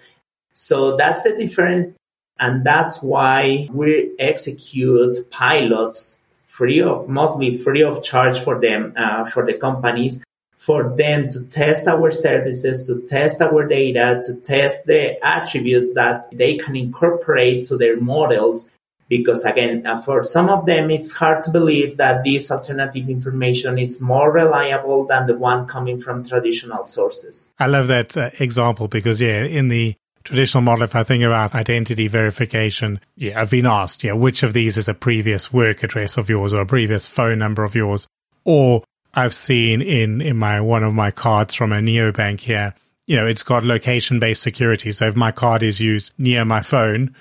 So 0.54 0.98
that's 0.98 1.24
the 1.24 1.36
difference. 1.36 1.95
And 2.39 2.65
that's 2.65 3.02
why 3.02 3.69
we 3.71 4.13
execute 4.19 5.32
pilots 5.32 6.21
free 6.48 6.82
of, 6.82 7.08
mostly 7.08 7.58
free 7.58 7.84
of 7.84 8.04
charge 8.04 8.39
for 8.41 8.60
them, 8.60 8.93
uh, 8.98 9.24
for 9.26 9.45
the 9.45 9.54
companies 9.54 10.25
for 10.65 10.95
them 10.97 11.30
to 11.30 11.43
test 11.43 11.88
our 11.88 12.10
services, 12.10 12.88
to 12.88 12.99
test 13.01 13.39
our 13.39 13.67
data, 13.67 14.19
to 14.25 14.34
test 14.38 14.88
the 14.88 15.23
attributes 15.23 15.93
that 15.93 16.28
they 16.32 16.58
can 16.58 16.75
incorporate 16.75 17.65
to 17.65 17.78
their 17.78 18.01
models. 18.01 18.71
Because 19.08 19.45
again, 19.45 19.86
uh, 19.86 20.01
for 20.01 20.23
some 20.23 20.49
of 20.49 20.65
them, 20.65 20.89
it's 20.89 21.12
hard 21.12 21.41
to 21.41 21.51
believe 21.51 21.97
that 21.97 22.23
this 22.23 22.49
alternative 22.49 23.08
information 23.08 23.78
is 23.78 24.01
more 24.01 24.32
reliable 24.32 25.06
than 25.06 25.28
the 25.28 25.38
one 25.38 25.67
coming 25.67 26.01
from 26.01 26.25
traditional 26.25 26.88
sources. 26.88 27.49
I 27.60 27.67
love 27.67 27.86
that 27.86 28.17
uh, 28.17 28.32
example 28.39 28.88
because, 28.88 29.21
yeah, 29.21 29.43
in 29.43 29.67
the 29.67 29.93
traditional 30.23 30.63
model, 30.63 30.86
if 30.86 30.95
I 30.95 31.04
think 31.04 31.23
about 31.23 31.54
identity 31.54 32.08
verification, 32.08 32.99
yeah, 33.15 33.39
I've 33.39 33.51
been 33.51 33.67
asked, 33.67 34.04
yeah, 34.04 34.13
which 34.13 34.41
of 34.41 34.54
these 34.54 34.80
is 34.80 34.89
a 34.89 34.95
previous 34.95 35.54
work 35.54 35.84
address 35.84 36.17
of 36.17 36.28
yours 36.28 36.54
or 36.54 36.62
a 36.62 36.65
previous 36.65 37.06
phone 37.06 37.38
number 37.38 37.63
of 37.63 37.75
yours? 37.75 38.08
Or 38.45 38.84
I've 39.15 39.34
seen 39.34 39.82
in, 39.82 40.21
in 40.21 40.38
my, 40.38 40.62
one 40.62 40.84
of 40.84 40.93
my 40.93 41.12
cards 41.12 41.54
from 41.54 41.71
a 41.71 41.78
neobank 41.78 42.39
here, 42.39 42.73
you 43.08 43.15
know, 43.15 43.25
it's 43.25 43.43
got 43.43 43.63
location 43.63 44.19
based 44.19 44.41
security. 44.41 44.91
So 44.91 45.08
if 45.08 45.15
my 45.15 45.32
card 45.32 45.63
is 45.63 45.80
used 45.80 46.12
near 46.17 46.43
my 46.43 46.62
phone, 46.62 47.15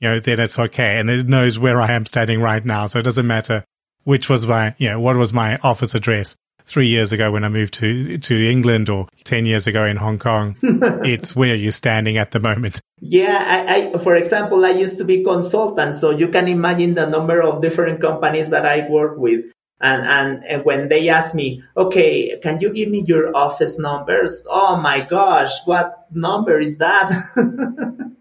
you 0.00 0.08
know, 0.08 0.20
then 0.20 0.40
it's 0.40 0.58
okay. 0.58 0.98
And 0.98 1.08
it 1.08 1.28
knows 1.28 1.58
where 1.58 1.80
I 1.80 1.92
am 1.92 2.06
standing 2.06 2.40
right 2.40 2.64
now. 2.64 2.86
So 2.86 2.98
it 2.98 3.04
doesn't 3.04 3.26
matter 3.26 3.64
which 4.04 4.28
was 4.28 4.46
my, 4.46 4.74
you 4.78 4.88
know, 4.88 5.00
what 5.00 5.16
was 5.16 5.32
my 5.32 5.58
office 5.58 5.94
address 5.94 6.36
three 6.64 6.88
years 6.88 7.12
ago 7.12 7.30
when 7.30 7.44
I 7.44 7.48
moved 7.48 7.74
to, 7.74 8.18
to 8.18 8.50
England 8.50 8.88
or 8.88 9.08
10 9.24 9.46
years 9.46 9.66
ago 9.66 9.84
in 9.84 9.96
Hong 9.96 10.18
Kong. 10.18 10.56
it's 10.62 11.34
where 11.34 11.54
you're 11.54 11.72
standing 11.72 12.18
at 12.18 12.30
the 12.30 12.40
moment. 12.40 12.80
Yeah. 13.00 13.64
I, 13.68 13.92
I, 13.94 13.98
for 13.98 14.14
example, 14.14 14.64
I 14.64 14.70
used 14.70 14.98
to 14.98 15.04
be 15.04 15.24
consultant. 15.24 15.94
So 15.94 16.10
you 16.10 16.28
can 16.28 16.48
imagine 16.48 16.94
the 16.94 17.06
number 17.06 17.42
of 17.42 17.62
different 17.62 18.00
companies 18.00 18.50
that 18.50 18.64
I 18.64 18.88
work 18.88 19.18
with. 19.18 19.44
And, 19.82 20.06
and, 20.06 20.44
and 20.44 20.64
when 20.64 20.88
they 20.88 21.08
ask 21.08 21.34
me, 21.34 21.62
okay, 21.76 22.38
can 22.40 22.60
you 22.60 22.72
give 22.72 22.88
me 22.88 23.02
your 23.04 23.36
office 23.36 23.80
numbers? 23.80 24.46
Oh 24.48 24.76
my 24.76 25.00
gosh, 25.00 25.50
what 25.64 26.06
number 26.12 26.60
is 26.60 26.78
that? 26.78 27.10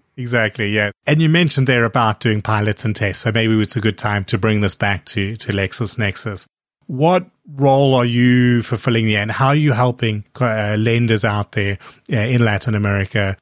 exactly, 0.17 0.71
yeah. 0.71 0.89
And 1.05 1.21
you 1.21 1.29
mentioned 1.29 1.67
there 1.67 1.85
about 1.85 2.19
doing 2.19 2.41
pilots 2.41 2.83
and 2.83 2.95
tests, 2.95 3.23
so 3.23 3.31
maybe 3.31 3.59
it's 3.61 3.75
a 3.75 3.81
good 3.81 3.99
time 3.99 4.25
to 4.25 4.39
bring 4.39 4.61
this 4.61 4.73
back 4.73 5.05
to, 5.05 5.35
to 5.37 5.51
LexisNexis. 5.51 6.47
What 6.87 7.27
role 7.55 7.93
are 7.93 8.05
you 8.05 8.63
fulfilling 8.63 9.05
there, 9.05 9.21
and 9.21 9.31
how 9.31 9.49
are 9.49 9.55
you 9.55 9.71
helping 9.71 10.25
uh, 10.39 10.75
lenders 10.79 11.23
out 11.23 11.51
there 11.51 11.77
uh, 12.11 12.17
in 12.17 12.43
Latin 12.43 12.73
America 12.73 13.37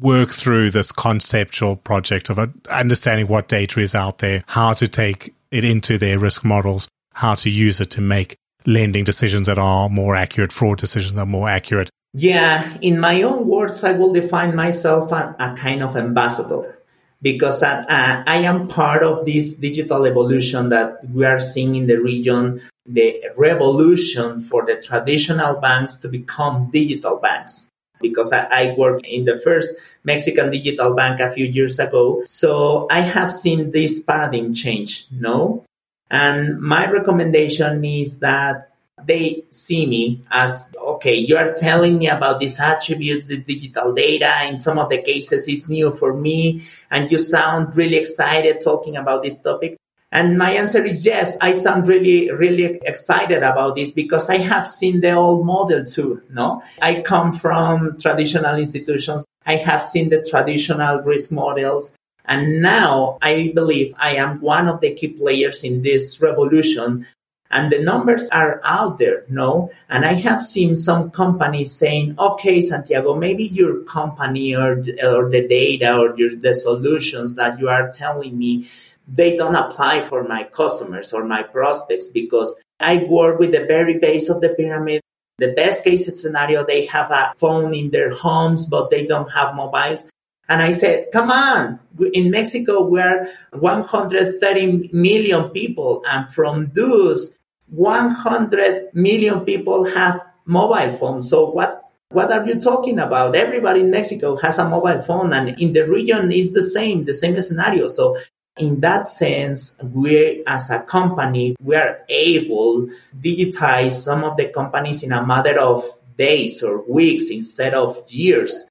work 0.00 0.30
through 0.30 0.70
this 0.70 0.92
conceptual 0.92 1.76
project 1.76 2.30
of 2.30 2.38
uh, 2.38 2.46
understanding 2.70 3.26
what 3.26 3.48
data 3.48 3.80
is 3.80 3.94
out 3.94 4.18
there, 4.18 4.44
how 4.46 4.72
to 4.74 4.86
take 4.88 5.34
it 5.50 5.64
into 5.64 5.98
their 5.98 6.18
risk 6.18 6.44
models, 6.44 6.88
how 7.16 7.34
to 7.34 7.48
use 7.48 7.80
it 7.80 7.90
to 7.90 8.00
make 8.02 8.36
lending 8.66 9.02
decisions 9.04 9.46
that 9.46 9.58
are 9.58 9.88
more 9.88 10.14
accurate, 10.14 10.52
fraud 10.52 10.78
decisions 10.78 11.14
that 11.14 11.22
are 11.22 11.26
more 11.26 11.48
accurate. 11.48 11.88
Yeah, 12.12 12.76
in 12.82 13.00
my 13.00 13.22
own 13.22 13.48
words, 13.48 13.84
I 13.84 13.92
will 13.92 14.12
define 14.12 14.54
myself 14.54 15.12
a, 15.12 15.34
a 15.38 15.56
kind 15.56 15.82
of 15.82 15.96
ambassador 15.96 16.78
because 17.22 17.62
I, 17.62 17.80
uh, 17.80 18.22
I 18.26 18.36
am 18.38 18.68
part 18.68 19.02
of 19.02 19.24
this 19.24 19.56
digital 19.56 20.04
evolution 20.04 20.68
that 20.68 21.08
we 21.10 21.24
are 21.24 21.40
seeing 21.40 21.74
in 21.74 21.86
the 21.86 21.96
region, 21.96 22.60
the 22.84 23.24
revolution 23.36 24.42
for 24.42 24.66
the 24.66 24.76
traditional 24.76 25.58
banks 25.58 25.96
to 25.96 26.08
become 26.08 26.70
digital 26.70 27.16
banks 27.16 27.70
because 28.02 28.30
I, 28.30 28.44
I, 28.50 28.74
worked 28.76 29.06
in 29.06 29.24
the 29.24 29.38
first 29.38 29.74
Mexican 30.04 30.50
digital 30.50 30.94
bank 30.94 31.18
a 31.18 31.32
few 31.32 31.46
years 31.46 31.78
ago. 31.78 32.22
So 32.26 32.86
I 32.90 33.00
have 33.00 33.32
seen 33.32 33.70
this 33.70 34.02
paradigm 34.02 34.52
change, 34.52 35.06
no? 35.10 35.64
And 36.10 36.60
my 36.60 36.90
recommendation 36.90 37.84
is 37.84 38.20
that 38.20 38.70
they 39.04 39.44
see 39.50 39.86
me 39.86 40.24
as 40.30 40.74
okay, 40.80 41.14
you 41.14 41.36
are 41.36 41.52
telling 41.52 41.98
me 41.98 42.08
about 42.08 42.40
these 42.40 42.58
attributes, 42.58 43.28
the 43.28 43.38
digital 43.38 43.92
data. 43.92 44.44
In 44.46 44.58
some 44.58 44.78
of 44.78 44.88
the 44.88 44.98
cases, 44.98 45.48
it's 45.48 45.68
new 45.68 45.90
for 45.92 46.14
me, 46.14 46.62
and 46.90 47.10
you 47.10 47.18
sound 47.18 47.76
really 47.76 47.96
excited 47.96 48.60
talking 48.60 48.96
about 48.96 49.22
this 49.22 49.40
topic. 49.40 49.76
And 50.12 50.38
my 50.38 50.52
answer 50.52 50.84
is 50.84 51.04
yes, 51.04 51.36
I 51.40 51.52
sound 51.52 51.88
really, 51.88 52.30
really 52.30 52.80
excited 52.82 53.42
about 53.42 53.76
this 53.76 53.92
because 53.92 54.30
I 54.30 54.38
have 54.38 54.66
seen 54.66 55.00
the 55.00 55.12
old 55.12 55.44
model 55.44 55.84
too. 55.84 56.22
No, 56.30 56.62
I 56.80 57.02
come 57.02 57.32
from 57.32 57.98
traditional 58.00 58.56
institutions. 58.56 59.24
I 59.44 59.56
have 59.56 59.84
seen 59.84 60.08
the 60.08 60.22
traditional 60.22 61.02
risk 61.02 61.32
models. 61.32 61.96
And 62.26 62.60
now 62.60 63.18
I 63.22 63.52
believe 63.54 63.94
I 63.98 64.16
am 64.16 64.40
one 64.40 64.68
of 64.68 64.80
the 64.80 64.94
key 64.94 65.08
players 65.08 65.64
in 65.64 65.82
this 65.82 66.20
revolution. 66.20 67.06
And 67.48 67.70
the 67.70 67.78
numbers 67.78 68.28
are 68.30 68.60
out 68.64 68.98
there, 68.98 69.24
no? 69.28 69.70
And 69.88 70.04
I 70.04 70.14
have 70.14 70.42
seen 70.42 70.74
some 70.74 71.10
companies 71.10 71.70
saying, 71.70 72.16
okay, 72.18 72.60
Santiago, 72.60 73.14
maybe 73.14 73.44
your 73.44 73.82
company 73.84 74.54
or, 74.56 74.82
or 75.04 75.30
the 75.30 75.46
data 75.48 75.96
or 75.96 76.18
your, 76.18 76.34
the 76.34 76.54
solutions 76.54 77.36
that 77.36 77.60
you 77.60 77.68
are 77.68 77.88
telling 77.90 78.36
me, 78.36 78.68
they 79.06 79.36
don't 79.36 79.54
apply 79.54 80.00
for 80.00 80.24
my 80.24 80.42
customers 80.42 81.12
or 81.12 81.24
my 81.24 81.44
prospects 81.44 82.08
because 82.08 82.52
I 82.80 83.06
work 83.08 83.38
with 83.38 83.52
the 83.52 83.64
very 83.64 83.98
base 83.98 84.28
of 84.28 84.40
the 84.40 84.48
pyramid. 84.50 85.00
The 85.38 85.52
best 85.52 85.84
case 85.84 86.08
scenario, 86.20 86.64
they 86.64 86.86
have 86.86 87.10
a 87.10 87.32
phone 87.36 87.74
in 87.74 87.90
their 87.90 88.10
homes, 88.10 88.66
but 88.66 88.90
they 88.90 89.06
don't 89.06 89.30
have 89.30 89.54
mobiles. 89.54 90.10
And 90.48 90.62
I 90.62 90.72
said, 90.72 91.10
come 91.12 91.30
on, 91.30 91.80
in 92.12 92.30
Mexico, 92.30 92.82
we're 92.82 93.28
130 93.52 94.90
million 94.92 95.50
people. 95.50 96.02
And 96.06 96.32
from 96.32 96.66
those, 96.74 97.36
100 97.68 98.94
million 98.94 99.44
people 99.44 99.84
have 99.84 100.24
mobile 100.44 100.92
phones. 100.96 101.28
So 101.28 101.50
what, 101.50 101.90
what 102.10 102.30
are 102.30 102.46
you 102.46 102.60
talking 102.60 102.98
about? 102.98 103.34
Everybody 103.34 103.80
in 103.80 103.90
Mexico 103.90 104.36
has 104.36 104.58
a 104.58 104.68
mobile 104.68 105.02
phone 105.02 105.32
and 105.32 105.60
in 105.60 105.72
the 105.72 105.88
region 105.88 106.30
is 106.30 106.52
the 106.52 106.62
same, 106.62 107.04
the 107.04 107.14
same 107.14 107.40
scenario. 107.40 107.88
So 107.88 108.16
in 108.56 108.80
that 108.80 109.06
sense, 109.08 109.78
we 109.82 110.42
as 110.46 110.70
a 110.70 110.80
company, 110.80 111.56
we 111.60 111.76
are 111.76 112.00
able 112.08 112.86
to 112.86 112.96
digitize 113.20 113.92
some 113.92 114.24
of 114.24 114.36
the 114.36 114.48
companies 114.48 115.02
in 115.02 115.12
a 115.12 115.26
matter 115.26 115.58
of 115.58 115.84
days 116.16 116.62
or 116.62 116.82
weeks 116.88 117.28
instead 117.30 117.74
of 117.74 118.02
years. 118.10 118.68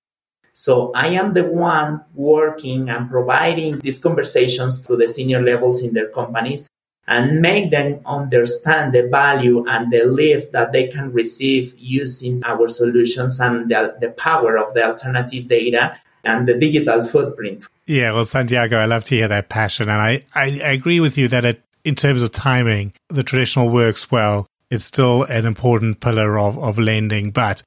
So 0.58 0.91
I 0.96 1.08
am 1.10 1.34
the 1.34 1.44
one 1.44 2.06
working 2.13 2.89
and 2.89 3.10
providing 3.10 3.80
these 3.80 4.00
conversations 4.00 4.88
to 4.88 4.96
the 4.96 5.06
senior 5.06 5.41
levels 5.41 5.84
in 5.84 5.94
their 5.94 6.08
companies 6.08 6.70
and 7.08 7.41
make 7.41 7.72
them 7.72 8.00
understand 8.06 8.94
the 8.94 9.08
value 9.08 9.65
and 9.68 9.91
the 9.91 10.06
lift 10.06 10.54
that 10.54 10.72
they 10.72 10.88
can 10.88 11.12
receive 11.12 11.78
using 11.78 12.41
our 12.46 12.70
solutions 12.70 13.39
and 13.41 13.70
the, 13.70 13.96
the 14.00 14.10
power 14.12 14.58
of 14.58 14.74
the 14.74 14.84
alternative 14.84 15.48
data 15.50 16.00
and 16.24 16.48
the 16.48 16.58
digital 16.58 17.02
footprint. 17.02 17.65
Yeah, 17.86 18.13
well, 18.13 18.26
Santiago, 18.26 18.78
I 18.78 18.86
love 18.86 19.04
to 19.06 19.15
hear 19.15 19.28
that 19.28 19.50
passion. 19.50 19.89
And 19.89 20.02
I, 20.02 20.24
I, 20.34 20.62
I 20.63 20.72
agree 20.72 21.02
with 21.02 21.18
you 21.18 21.28
that 21.28 21.44
it, 21.44 21.62
in 21.84 21.96
terms 21.96 22.24
of 22.24 22.32
timing, 22.32 22.94
the 23.10 23.24
traditional 23.24 23.70
works 23.70 24.10
well. 24.10 24.48
It's 24.72 24.86
still 24.86 25.24
an 25.24 25.46
important 25.46 26.00
pillar 26.00 26.39
of, 26.39 26.58
of 26.58 26.80
lending, 26.80 27.30
but 27.30 27.62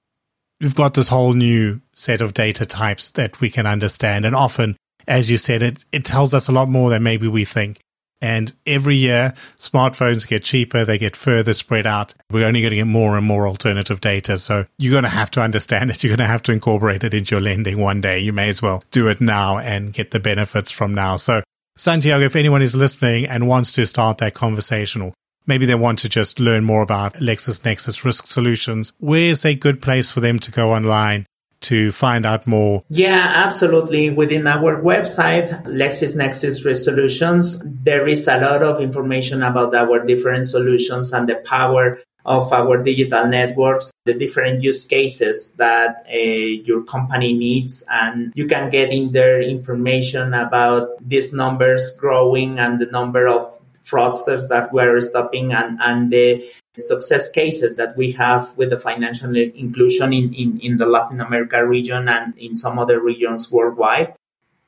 we've 0.61 0.75
got 0.75 0.95
this 0.95 1.09
whole 1.09 1.35
new 1.35 1.81
set 1.93 2.21
of 2.21 2.35
data 2.35 2.67
types 2.67 3.11
that 3.13 3.41
we 3.41 3.51
can 3.51 3.67
understand. 3.67 4.25
And 4.25 4.35
often, 4.35 4.77
as 5.07 5.31
you 5.31 5.39
said, 5.39 5.63
it, 5.63 5.85
it 5.93 6.05
tells 6.05 6.35
us 6.35 6.49
a 6.49 6.53
lot 6.53 6.69
more 6.69 6.91
than 6.91 7.03
maybe 7.03 7.29
we 7.29 7.45
think. 7.45 7.81
And 8.21 8.53
every 8.67 8.97
year, 8.97 9.35
smartphones 9.61 10.27
get 10.27 10.43
cheaper, 10.43 10.85
they 10.85 10.99
get 10.99 11.15
further 11.15 11.55
spread 11.55 11.87
out. 11.87 12.15
We're 12.31 12.47
only 12.47 12.63
going 12.63 12.71
to 12.71 12.77
get 12.77 12.87
more 12.87 13.17
and 13.17 13.25
more 13.25 13.47
alternative 13.47 14.01
data. 14.01 14.39
So 14.39 14.67
you're 14.77 14.91
going 14.91 15.05
to 15.05 15.09
have 15.09 15.31
to 15.33 15.41
understand 15.41 15.91
it. 15.91 16.03
You're 16.09 16.17
going 16.17 16.27
to 16.27 16.33
have 16.33 16.43
to 16.45 16.53
incorporate 16.53 17.05
it 17.05 17.15
into 17.15 17.37
your 17.37 17.41
lending 17.41 17.79
one 17.79 18.01
day. 18.01 18.19
You 18.19 18.33
may 18.33 18.49
as 18.49 18.61
well 18.61 18.83
do 18.91 19.07
it 19.07 19.21
now 19.21 19.59
and 19.59 19.93
get 19.93 20.11
the 20.11 20.19
benefits 20.19 20.73
from 20.73 20.95
now. 20.95 21.15
So, 21.15 21.43
Santiago, 21.77 22.25
if 22.25 22.35
anyone 22.35 22.61
is 22.61 22.75
listening 22.75 23.27
and 23.27 23.47
wants 23.47 23.73
to 23.75 23.87
start 23.87 24.19
that 24.19 24.35
conversation 24.35 25.01
or 25.01 25.13
maybe 25.49 25.67
they 25.67 25.75
want 25.75 25.99
to 26.01 26.09
just 26.09 26.39
learn 26.39 26.65
more 26.65 26.83
about 26.83 27.15
LexisNexis 27.15 28.05
risk 28.05 28.27
solutions, 28.27 28.93
where's 28.99 29.45
a 29.45 29.55
good 29.55 29.83
place 29.83 30.11
for 30.11 30.21
them 30.21 30.39
to 30.41 30.51
go 30.51 30.73
online 30.73 31.27
to 31.61 31.91
find 31.93 32.25
out 32.25 32.47
more? 32.47 32.85
Yeah, 32.89 33.33
absolutely. 33.35 34.11
Within 34.11 34.47
our 34.47 34.81
website, 34.81 35.65
LexisNexis 35.65 36.65
Risk 36.65 36.85
Solutions, 36.85 37.63
there 37.65 38.07
is 38.07 38.29
a 38.29 38.39
lot 38.39 38.63
of 38.63 38.81
information 38.81 39.43
about 39.43 39.75
our 39.75 40.05
different 40.05 40.47
solutions 40.47 41.13
and 41.13 41.29
the 41.29 41.37
power 41.37 41.99
of 42.25 42.53
our 42.53 42.83
digital 42.83 43.27
networks, 43.27 43.91
the 44.05 44.13
different 44.13 44.63
use 44.63 44.85
cases 44.85 45.53
that 45.53 46.05
uh, 46.13 46.17
your 46.17 46.85
company 46.85 47.33
needs. 47.33 47.83
And 47.91 48.33
you 48.35 48.47
can 48.47 48.69
get 48.71 48.93
in 48.93 49.13
there 49.13 49.41
information 49.41 50.35
about 50.35 50.91
these 51.01 51.33
numbers 51.33 51.93
growing 51.99 52.59
and 52.59 52.79
the 52.79 52.87
number 52.87 53.27
of 53.27 53.58
fraudsters 53.91 54.49
that 54.49 54.73
we're 54.73 55.01
stopping 55.01 55.53
and, 55.53 55.79
and 55.81 56.13
the 56.13 56.45
success 56.77 57.31
cases 57.31 57.77
that 57.77 57.97
we 57.97 58.13
have 58.13 58.57
with 58.57 58.71
the 58.71 58.79
financial 58.79 59.35
inclusion 59.37 60.13
in, 60.13 60.33
in, 60.35 60.61
in 60.61 60.77
the 60.77 60.87
Latin 60.87 61.21
America 61.21 61.67
region 61.67 62.09
and 62.09 62.37
in 62.39 62.55
some 62.55 62.79
other 62.79 63.01
regions 63.01 63.51
worldwide. 63.51 64.15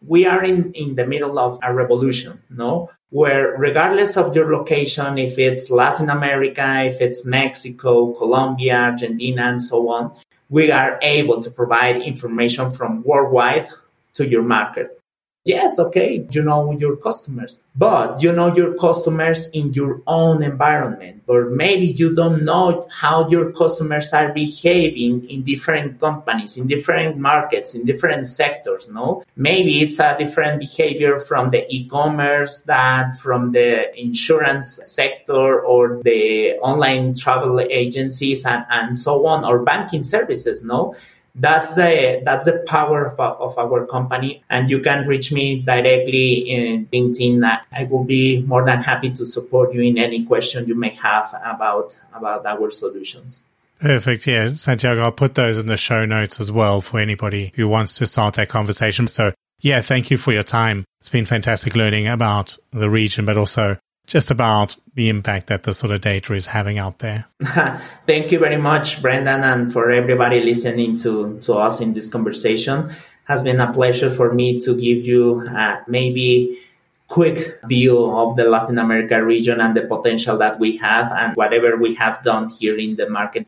we 0.06 0.26
are 0.26 0.42
in, 0.42 0.72
in 0.72 0.94
the 0.94 1.06
middle 1.06 1.38
of 1.38 1.58
a 1.62 1.72
revolution, 1.72 2.40
no? 2.48 2.90
Where 3.10 3.56
regardless 3.56 4.16
of 4.16 4.34
your 4.34 4.52
location, 4.52 5.18
if 5.18 5.38
it's 5.38 5.68
Latin 5.70 6.08
America, 6.08 6.82
if 6.84 7.00
it's 7.00 7.26
Mexico, 7.26 8.12
Colombia, 8.14 8.76
Argentina, 8.76 9.42
and 9.42 9.62
so 9.62 9.88
on, 9.90 10.16
we 10.48 10.70
are 10.70 10.98
able 11.02 11.40
to 11.42 11.50
provide 11.50 11.96
information 12.02 12.70
from 12.70 13.02
worldwide 13.02 13.68
to 14.14 14.26
your 14.26 14.42
market. 14.42 14.99
Yes, 15.46 15.78
okay, 15.78 16.26
you 16.30 16.42
know 16.42 16.70
your 16.72 16.96
customers, 16.96 17.62
but 17.74 18.22
you 18.22 18.30
know 18.30 18.54
your 18.54 18.74
customers 18.74 19.48
in 19.48 19.72
your 19.72 20.02
own 20.06 20.42
environment, 20.42 21.22
or 21.26 21.48
maybe 21.48 21.86
you 21.86 22.14
don't 22.14 22.44
know 22.44 22.86
how 22.92 23.26
your 23.30 23.50
customers 23.50 24.12
are 24.12 24.34
behaving 24.34 25.24
in 25.30 25.42
different 25.42 25.98
companies, 25.98 26.58
in 26.58 26.66
different 26.66 27.16
markets, 27.16 27.74
in 27.74 27.86
different 27.86 28.26
sectors. 28.26 28.90
No, 28.90 29.24
maybe 29.34 29.80
it's 29.80 29.98
a 29.98 30.14
different 30.18 30.60
behavior 30.60 31.18
from 31.18 31.50
the 31.50 31.64
e-commerce 31.74 32.60
that 32.68 33.18
from 33.18 33.52
the 33.52 33.98
insurance 33.98 34.78
sector 34.84 35.58
or 35.62 36.02
the 36.04 36.58
online 36.60 37.14
travel 37.14 37.60
agencies 37.60 38.44
and, 38.44 38.66
and 38.68 38.98
so 38.98 39.24
on, 39.24 39.46
or 39.46 39.62
banking 39.62 40.02
services. 40.02 40.62
No, 40.62 40.94
that's 41.34 41.74
the 41.74 42.20
that's 42.24 42.44
the 42.44 42.64
power 42.66 43.06
of, 43.06 43.20
of 43.20 43.58
our 43.58 43.86
company 43.86 44.42
and 44.50 44.68
you 44.68 44.80
can 44.80 45.06
reach 45.06 45.32
me 45.32 45.60
directly 45.62 46.50
in 46.50 46.86
linkedin 46.86 47.44
i 47.72 47.84
will 47.84 48.04
be 48.04 48.42
more 48.42 48.64
than 48.64 48.82
happy 48.82 49.10
to 49.10 49.24
support 49.24 49.72
you 49.72 49.80
in 49.82 49.96
any 49.96 50.24
question 50.24 50.66
you 50.66 50.74
may 50.74 50.90
have 50.90 51.32
about 51.44 51.96
about 52.14 52.44
our 52.46 52.70
solutions 52.70 53.44
Perfect. 53.80 54.26
Yeah, 54.26 54.52
Santiago, 54.54 55.00
I'll 55.00 55.10
put 55.10 55.34
those 55.34 55.58
in 55.58 55.66
the 55.66 55.78
show 55.78 56.04
notes 56.04 56.38
as 56.38 56.52
well 56.52 56.82
for 56.82 57.00
anybody 57.00 57.50
who 57.54 57.66
wants 57.66 57.96
to 57.96 58.06
start 58.06 58.34
that 58.34 58.50
conversation. 58.50 59.08
So, 59.08 59.32
yeah, 59.62 59.80
thank 59.80 60.10
you 60.10 60.18
for 60.18 60.32
your 60.32 60.42
time. 60.42 60.84
It's 61.00 61.08
been 61.08 61.24
fantastic 61.24 61.74
learning 61.74 62.06
about 62.06 62.58
the 62.72 62.90
region, 62.90 63.24
but 63.24 63.38
also 63.38 63.78
just 64.06 64.30
about 64.30 64.76
the 64.94 65.08
impact 65.08 65.46
that 65.46 65.62
the 65.62 65.72
sort 65.72 65.92
of 65.92 66.00
data 66.00 66.34
is 66.34 66.48
having 66.48 66.78
out 66.78 66.98
there. 66.98 67.26
Thank 68.06 68.32
you 68.32 68.38
very 68.38 68.56
much, 68.56 69.00
Brendan, 69.00 69.44
and 69.44 69.72
for 69.72 69.90
everybody 69.90 70.42
listening 70.42 70.96
to, 70.98 71.38
to 71.40 71.54
us 71.54 71.80
in 71.80 71.92
this 71.92 72.08
conversation. 72.08 72.90
has 73.24 73.44
been 73.44 73.60
a 73.60 73.72
pleasure 73.72 74.10
for 74.10 74.34
me 74.34 74.58
to 74.58 74.74
give 74.74 75.06
you 75.06 75.46
uh, 75.54 75.76
maybe 75.86 76.58
quick 77.06 77.60
view 77.68 78.10
of 78.10 78.34
the 78.36 78.44
Latin 78.44 78.78
America 78.78 79.24
region 79.24 79.60
and 79.60 79.76
the 79.76 79.82
potential 79.82 80.36
that 80.38 80.58
we 80.58 80.76
have 80.78 81.12
and 81.12 81.36
whatever 81.36 81.76
we 81.76 81.94
have 81.94 82.20
done 82.22 82.48
here 82.48 82.76
in 82.76 82.96
the 82.96 83.08
market. 83.08 83.46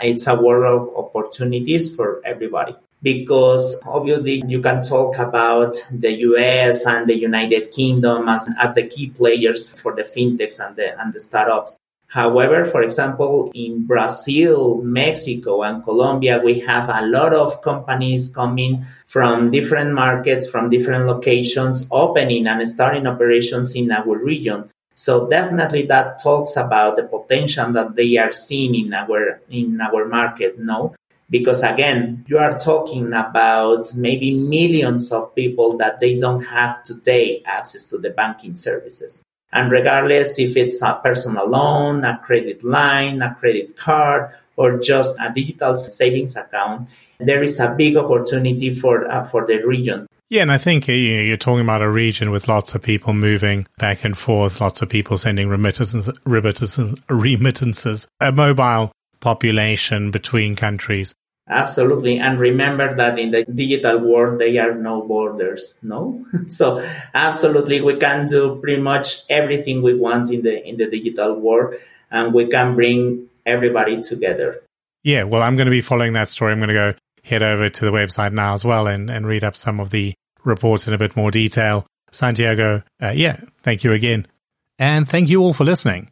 It's 0.00 0.28
a 0.28 0.36
world 0.36 0.88
of 0.88 1.06
opportunities 1.06 1.92
for 1.94 2.20
everybody 2.24 2.76
because 3.06 3.80
obviously 3.86 4.42
you 4.48 4.60
can 4.60 4.82
talk 4.82 5.16
about 5.18 5.76
the 5.92 6.10
US 6.30 6.84
and 6.86 7.06
the 7.06 7.16
United 7.16 7.70
Kingdom 7.70 8.28
as, 8.28 8.48
as 8.60 8.74
the 8.74 8.82
key 8.82 9.10
players 9.10 9.68
for 9.80 9.94
the 9.94 10.02
fintechs 10.02 10.58
and 10.58 10.74
the, 10.74 11.00
and 11.00 11.12
the 11.12 11.20
startups. 11.20 11.78
However, 12.08 12.64
for 12.64 12.82
example, 12.82 13.52
in 13.54 13.86
Brazil, 13.86 14.82
Mexico, 14.82 15.62
and 15.62 15.84
Colombia, 15.84 16.40
we 16.42 16.58
have 16.66 16.88
a 16.88 17.06
lot 17.06 17.32
of 17.32 17.62
companies 17.62 18.28
coming 18.28 18.84
from 19.06 19.52
different 19.52 19.92
markets, 19.92 20.50
from 20.50 20.68
different 20.68 21.06
locations, 21.06 21.86
opening 21.92 22.48
and 22.48 22.68
starting 22.68 23.06
operations 23.06 23.76
in 23.76 23.92
our 23.92 24.18
region. 24.18 24.68
So 24.96 25.28
definitely 25.28 25.86
that 25.86 26.20
talks 26.20 26.56
about 26.56 26.96
the 26.96 27.04
potential 27.04 27.70
that 27.74 27.94
they 27.94 28.16
are 28.16 28.32
seeing 28.32 28.74
in 28.74 28.92
our 28.92 29.40
in 29.48 29.80
our 29.80 30.06
market. 30.06 30.58
No, 30.58 30.96
because 31.30 31.62
again 31.62 32.24
you 32.28 32.38
are 32.38 32.58
talking 32.58 33.12
about 33.12 33.94
maybe 33.94 34.34
millions 34.34 35.12
of 35.12 35.34
people 35.34 35.76
that 35.76 35.98
they 35.98 36.18
don't 36.18 36.44
have 36.44 36.82
today 36.82 37.42
access 37.46 37.88
to 37.90 37.98
the 37.98 38.10
banking 38.10 38.54
services. 38.54 39.24
And 39.52 39.70
regardless 39.70 40.38
if 40.38 40.56
it's 40.56 40.82
a 40.82 41.00
personal 41.02 41.48
loan 41.48 42.04
a 42.04 42.18
credit 42.18 42.62
line 42.64 43.22
a 43.22 43.34
credit 43.34 43.76
card 43.76 44.30
or 44.56 44.78
just 44.78 45.16
a 45.20 45.32
digital 45.32 45.76
savings 45.76 46.36
account 46.36 46.88
there 47.18 47.42
is 47.42 47.58
a 47.60 47.70
big 47.70 47.96
opportunity 47.96 48.74
for 48.74 49.10
uh, 49.10 49.24
for 49.24 49.46
the 49.46 49.62
region. 49.64 50.06
Yeah, 50.28 50.42
and 50.42 50.50
I 50.50 50.58
think 50.58 50.88
you 50.88 51.16
know, 51.16 51.22
you're 51.22 51.36
talking 51.36 51.62
about 51.62 51.82
a 51.82 51.90
region 51.90 52.30
with 52.30 52.48
lots 52.48 52.74
of 52.74 52.82
people 52.82 53.14
moving 53.14 53.66
back 53.78 54.04
and 54.04 54.18
forth, 54.18 54.60
lots 54.60 54.82
of 54.82 54.88
people 54.88 55.16
sending 55.16 55.48
remittances, 55.48 56.10
remittances, 56.24 57.00
remittances. 57.08 58.08
A 58.20 58.32
mobile 58.32 58.90
population 59.20 60.10
between 60.10 60.56
countries. 60.56 61.14
Absolutely. 61.48 62.18
And 62.18 62.40
remember 62.40 62.96
that 62.96 63.18
in 63.18 63.30
the 63.30 63.44
digital 63.44 63.98
world, 63.98 64.40
there 64.40 64.68
are 64.68 64.74
no 64.74 65.02
borders. 65.02 65.78
No. 65.82 66.26
so 66.48 66.84
absolutely. 67.14 67.80
We 67.80 67.96
can 67.96 68.26
do 68.26 68.56
pretty 68.60 68.82
much 68.82 69.22
everything 69.28 69.82
we 69.82 69.94
want 69.94 70.30
in 70.30 70.42
the, 70.42 70.66
in 70.66 70.76
the 70.76 70.90
digital 70.90 71.38
world 71.38 71.74
and 72.10 72.34
we 72.34 72.48
can 72.48 72.74
bring 72.74 73.28
everybody 73.44 74.02
together. 74.02 74.60
Yeah. 75.04 75.22
Well, 75.22 75.42
I'm 75.42 75.56
going 75.56 75.66
to 75.66 75.70
be 75.70 75.82
following 75.82 76.14
that 76.14 76.28
story. 76.28 76.52
I'm 76.52 76.58
going 76.58 76.68
to 76.68 76.74
go 76.74 76.94
head 77.22 77.42
over 77.42 77.68
to 77.68 77.84
the 77.84 77.92
website 77.92 78.32
now 78.32 78.54
as 78.54 78.64
well 78.64 78.88
and, 78.88 79.08
and 79.08 79.26
read 79.26 79.44
up 79.44 79.56
some 79.56 79.78
of 79.78 79.90
the 79.90 80.14
reports 80.44 80.88
in 80.88 80.94
a 80.94 80.98
bit 80.98 81.16
more 81.16 81.30
detail. 81.30 81.86
Santiago, 82.10 82.82
uh, 83.00 83.12
yeah, 83.14 83.40
thank 83.62 83.84
you 83.84 83.92
again. 83.92 84.26
And 84.78 85.08
thank 85.08 85.28
you 85.28 85.42
all 85.42 85.52
for 85.52 85.64
listening. 85.64 86.10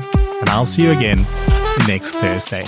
And 0.41 0.51
I'll 0.51 0.65
see 0.65 0.83
you 0.83 0.93
again 0.93 1.27
next 1.87 2.13
Thursday. 2.13 2.65